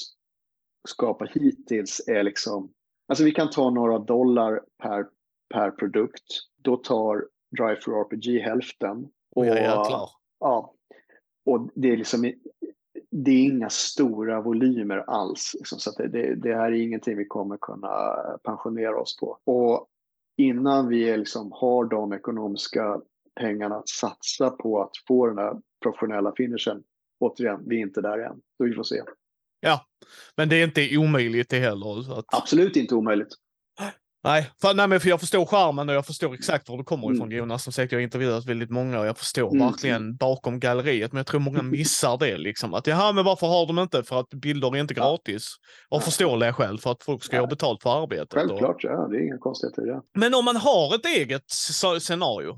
[0.89, 2.71] skapa hittills är liksom,
[3.07, 5.05] alltså vi kan ta några dollar per,
[5.53, 6.23] per produkt.
[6.63, 9.07] Då tar Drive for RPG hälften.
[9.35, 10.09] Och, ja,
[10.39, 10.73] ja,
[11.45, 12.33] och det är liksom
[13.11, 15.55] det är inga stora volymer alls.
[15.57, 19.37] Liksom, så det, det, här är ingenting vi kommer kunna pensionera oss på.
[19.45, 19.87] Och
[20.37, 23.01] innan vi liksom har de ekonomiska
[23.39, 25.53] pengarna att satsa på att få den här
[25.83, 26.83] professionella finishen,
[27.19, 28.35] återigen, vi är inte där än.
[28.57, 29.01] Så vi får se.
[29.59, 29.85] Ja,
[30.37, 32.19] men det är inte omöjligt det heller.
[32.19, 32.25] Att...
[32.27, 33.35] Absolut inte omöjligt.
[34.23, 37.13] Nej, för, nej men för jag förstår skärmen och jag förstår exakt var du kommer
[37.13, 37.37] ifrån mm.
[37.37, 37.63] Jonas.
[37.63, 39.67] Som sagt, jag har intervjuat väldigt många och jag förstår mm.
[39.67, 41.11] verkligen bakom galleriet.
[41.11, 42.73] Men jag tror många missar det liksom.
[42.73, 44.03] Att jaha, men varför har de inte?
[44.03, 45.47] För att bilder är inte gratis.
[45.89, 46.05] Och ja.
[46.05, 47.41] förståeliga skäl för att folk ska ja.
[47.41, 48.33] ha betalt för arbetet.
[48.33, 48.83] Självklart, och...
[48.83, 49.07] ja.
[49.07, 50.01] Det är inga konstigheter i det.
[50.19, 51.51] Men om man har ett eget
[52.01, 52.55] scenario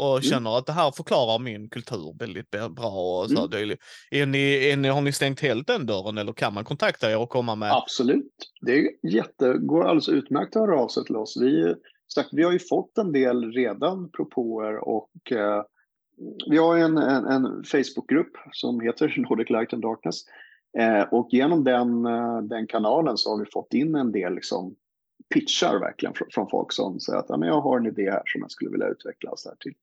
[0.00, 0.22] och mm.
[0.22, 3.20] känner att det här förklarar min kultur väldigt bra.
[3.22, 3.76] Och så mm.
[4.10, 7.18] är ni, är ni, har ni stängt helt den dörren eller kan man kontakta er
[7.18, 7.72] och komma med?
[7.72, 8.32] Absolut.
[8.60, 11.36] Det är jätte, går alldeles utmärkt att höra av sig till oss.
[11.40, 11.74] Vi,
[12.14, 15.62] sagt, vi har ju fått en del redan propåer och eh,
[16.50, 20.16] vi har en, en, en Facebookgrupp som heter Nordic Light and Darkness.
[20.78, 24.74] Eh, och genom den, eh, den kanalen så har vi fått in en del liksom,
[25.34, 28.22] pitchar verkligen från, från folk som säger att ja, men jag har en idé här
[28.26, 29.74] som jag skulle vilja utveckla så här till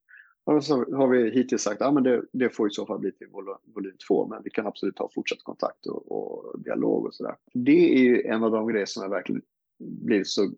[0.47, 3.11] och så har vi hittills sagt att ja, det, det får i så fall bli
[3.11, 3.27] till
[3.75, 7.35] volym två, men vi kan absolut ha fortsatt kontakt och, och dialog och sådär.
[7.53, 9.41] Det är ju en av de grejer som jag verkligen
[9.79, 10.51] blivit så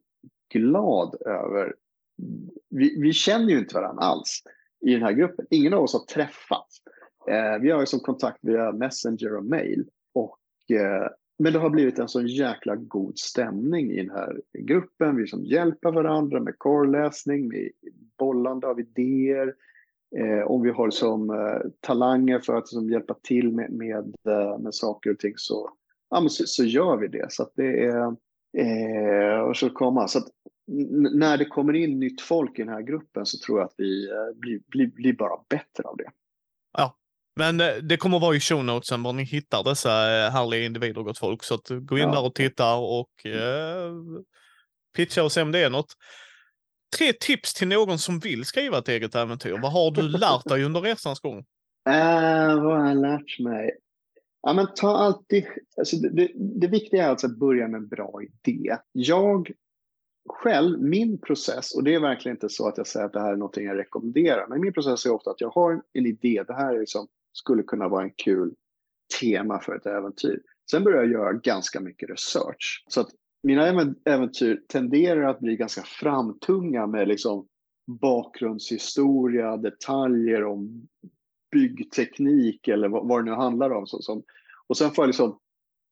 [0.54, 1.76] glad över.
[2.70, 4.44] Vi, vi känner ju inte varandra alls
[4.86, 5.46] i den här gruppen.
[5.50, 6.82] Ingen av oss har träffats.
[7.30, 9.86] Eh, vi har ju som kontakt via Messenger och mail.
[10.14, 11.08] Och, eh,
[11.40, 15.16] men det har blivit en så jäkla god stämning i den här gruppen.
[15.16, 17.72] Vi som hjälper varandra med korrläsning, med
[18.18, 19.56] bollande av idéer,
[20.18, 24.60] Eh, om vi har som eh, talanger för att som, hjälpa till med, med, eh,
[24.60, 25.70] med saker och ting så,
[26.10, 27.26] ja, men så, så gör vi det.
[27.30, 28.16] Så det är,
[28.58, 30.08] eh, och så komma.
[30.08, 30.20] Så
[31.12, 34.10] när det kommer in nytt folk i den här gruppen så tror jag att vi
[34.10, 36.12] eh, blir, blir, blir bara bättre av det.
[36.78, 36.96] Ja,
[37.36, 39.90] men eh, det kommer vara i show notesen var ni hittar dessa
[40.34, 41.44] härliga individer, gott folk.
[41.44, 42.12] Så gå in ja.
[42.12, 43.94] där och titta och eh,
[44.96, 45.96] pitcha och se om det är något
[46.98, 49.60] tre tips till någon som vill skriva ett eget äventyr.
[49.62, 51.38] Vad har du lärt dig under resans gång?
[51.38, 53.72] Uh, vad har jag lärt mig?
[54.42, 55.46] Ja, men ta alltid,
[55.78, 58.78] alltså det, det, det viktiga är alltså att börja med en bra idé.
[58.92, 59.52] Jag
[60.30, 63.32] själv, min process, och det är verkligen inte så att jag säger att det här
[63.32, 66.54] är någonting jag rekommenderar, men min process är ofta att jag har en idé, det
[66.54, 68.54] här är liksom, skulle kunna vara en kul
[69.20, 70.42] tema för ett äventyr.
[70.72, 72.84] Sen börjar jag göra ganska mycket research.
[72.88, 73.10] Så att
[73.44, 77.48] mina äventyr tenderar att bli ganska framtunga med liksom
[78.02, 80.88] bakgrundshistoria, detaljer om
[81.52, 83.88] byggteknik eller vad, vad det nu handlar om.
[83.88, 84.24] Så, som,
[84.68, 85.40] och sen får jag liksom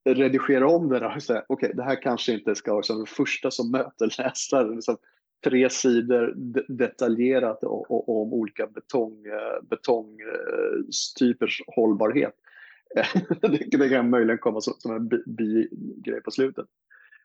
[0.10, 3.10] redigera om det och säga, okej, okay, det här kanske inte ska vara som det
[3.10, 4.76] första som möter läsaren.
[4.76, 4.98] Liksom,
[5.44, 6.34] tre sidor
[6.68, 12.34] detaljerat om olika betong, eh, betongtypers hållbarhet.
[13.42, 16.66] det, kan möjligen komma som, en bigrej på slutet.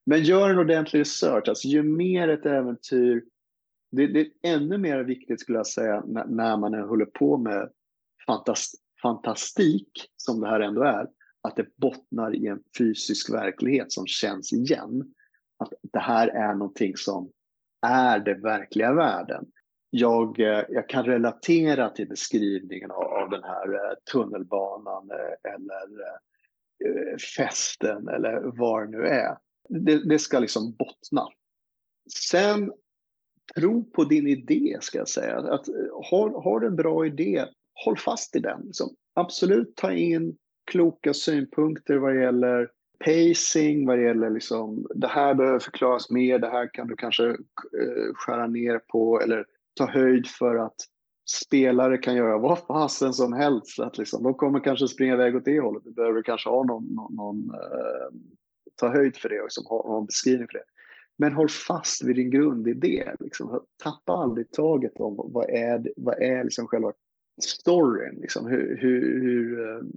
[0.05, 1.49] Men gör en ordentlig research.
[1.49, 3.25] Alltså, ju mer ett äventyr...
[3.91, 7.71] Det, det är ännu mer viktigt skulle jag säga när, när man håller på med
[8.27, 11.07] fantast, fantastik, som det här ändå är,
[11.43, 15.15] att det bottnar i en fysisk verklighet som känns igen.
[15.59, 17.31] Att det här är någonting som
[17.87, 19.47] är den verkliga världen.
[19.91, 26.19] Jag, eh, jag kan relatera till beskrivningen av, av den här eh, tunnelbanan eh, eller
[27.37, 29.37] festen eller vad det nu är
[29.69, 31.29] det, det, ska liksom bottna.
[32.31, 32.73] Sen
[33.55, 35.39] tro på din idé, ska jag säga.
[35.39, 35.75] Att, eh,
[36.11, 37.45] har, har du en bra idé,
[37.85, 38.61] håll fast i den.
[38.65, 38.89] Liksom.
[39.15, 40.37] Absolut ta in
[40.71, 42.71] kloka synpunkter vad gäller
[43.05, 48.15] pacing, vad gäller liksom, det här behöver förklaras mer, det här kan du kanske eh,
[48.15, 49.45] skära ner på eller
[49.75, 50.77] ta höjd för att
[51.29, 53.81] spelare kan göra vad fasen som helst.
[53.81, 55.85] Att liksom, de kommer kanske springa iväg åt det hållet.
[55.85, 58.09] Du behöver kanske ha någon, någon, någon eh,
[58.83, 60.65] ta höjd för det och liksom, ha, ha en beskrivning för det.
[61.17, 63.13] Men håll fast vid din grundidé.
[63.21, 63.65] Liksom.
[63.83, 66.93] Tappa aldrig taget om vad är, vad är liksom själva
[67.43, 68.19] storyn.
[68.21, 68.47] Liksom.
[68.47, 69.91] Hur, hur, hur ehm,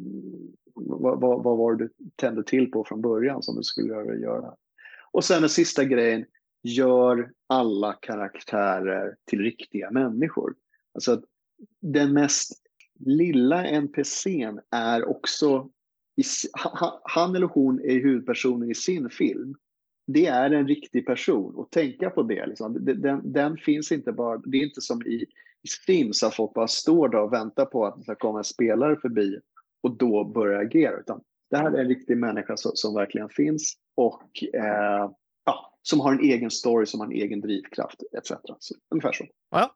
[0.76, 4.56] vad, vad, vad, var det du tände till på från början som du skulle göra?
[5.12, 6.26] Och sen den sista grejen,
[6.64, 10.56] gör alla karaktärer till riktiga människor.
[10.94, 11.22] Alltså
[11.82, 12.62] den mest
[13.00, 15.70] lilla NPCn är också
[17.04, 19.56] han eller hon är huvudpersonen i sin film.
[20.08, 22.46] Det är en riktig person och tänka på det.
[22.46, 22.86] Liksom.
[22.86, 25.26] Den, den, finns inte bara, det är inte som i,
[25.86, 28.96] Sims att folk bara står där och väntar på att det ska komma en spelare
[28.96, 29.40] förbi
[29.84, 31.00] och då börja agera.
[31.00, 35.10] Utan det här är en riktig människa som, som verkligen finns och eh,
[35.46, 38.32] ja, som har en egen story, som har en egen drivkraft etc.
[38.60, 39.26] Så, ungefär så.
[39.52, 39.76] Ja.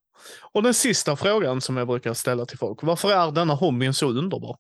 [0.51, 2.83] Och den sista frågan som jag brukar ställa till folk.
[2.83, 4.57] Varför är denna hobbyn så underbar?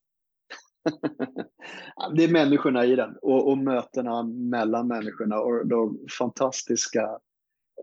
[2.15, 7.19] det är människorna i den och, och mötena mellan människorna och de fantastiska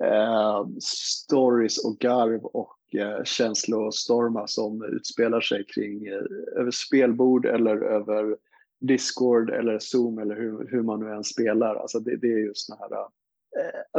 [0.04, 6.22] eh, stories och garv och eh, känslostormar som utspelar sig kring eh,
[6.56, 8.36] över spelbord eller över
[8.80, 11.74] Discord eller Zoom eller hur, hur man nu än spelar.
[11.74, 13.06] Alltså det, det är just det här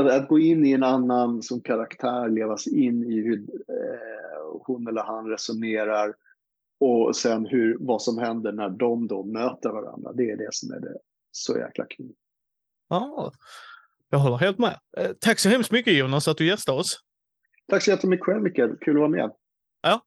[0.10, 3.40] eh, att gå in i en annan som karaktär, levas in i hur
[3.70, 6.16] eh, hon eller han resonerar
[6.80, 10.14] och sen hur, vad som händer när de då möter varandra.
[10.14, 10.98] Det är det som är det
[11.32, 12.14] så jäkla kul.
[12.90, 13.32] Ja,
[14.10, 14.80] jag håller helt med.
[14.98, 17.00] Eh, tack så hemskt mycket Jonas att du gästade oss.
[17.68, 18.78] Tack så jättemycket själv Mikael.
[18.82, 19.32] Kul att vara med.
[19.82, 20.02] Ja.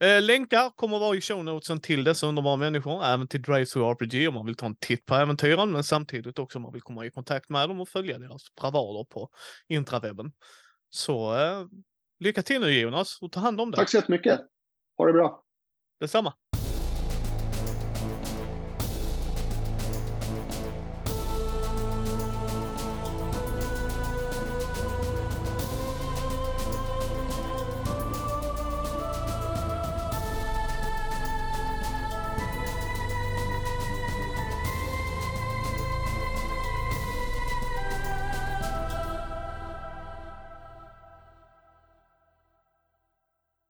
[0.00, 3.66] Eh, länkar kommer att vara i show notesen till dessa underbara människor, även till Drive
[3.66, 6.72] Through RPG om man vill ta en titt på äventyren, men samtidigt också om man
[6.72, 9.30] vill komma i kontakt med dem och följa deras bravader på
[9.68, 10.32] intrawebben.
[10.90, 11.66] Så eh,
[12.18, 13.78] lycka till nu Jonas och ta hand om dig.
[13.78, 14.40] Tack så jättemycket.
[14.96, 15.44] Ha det bra.
[16.00, 16.32] the summer.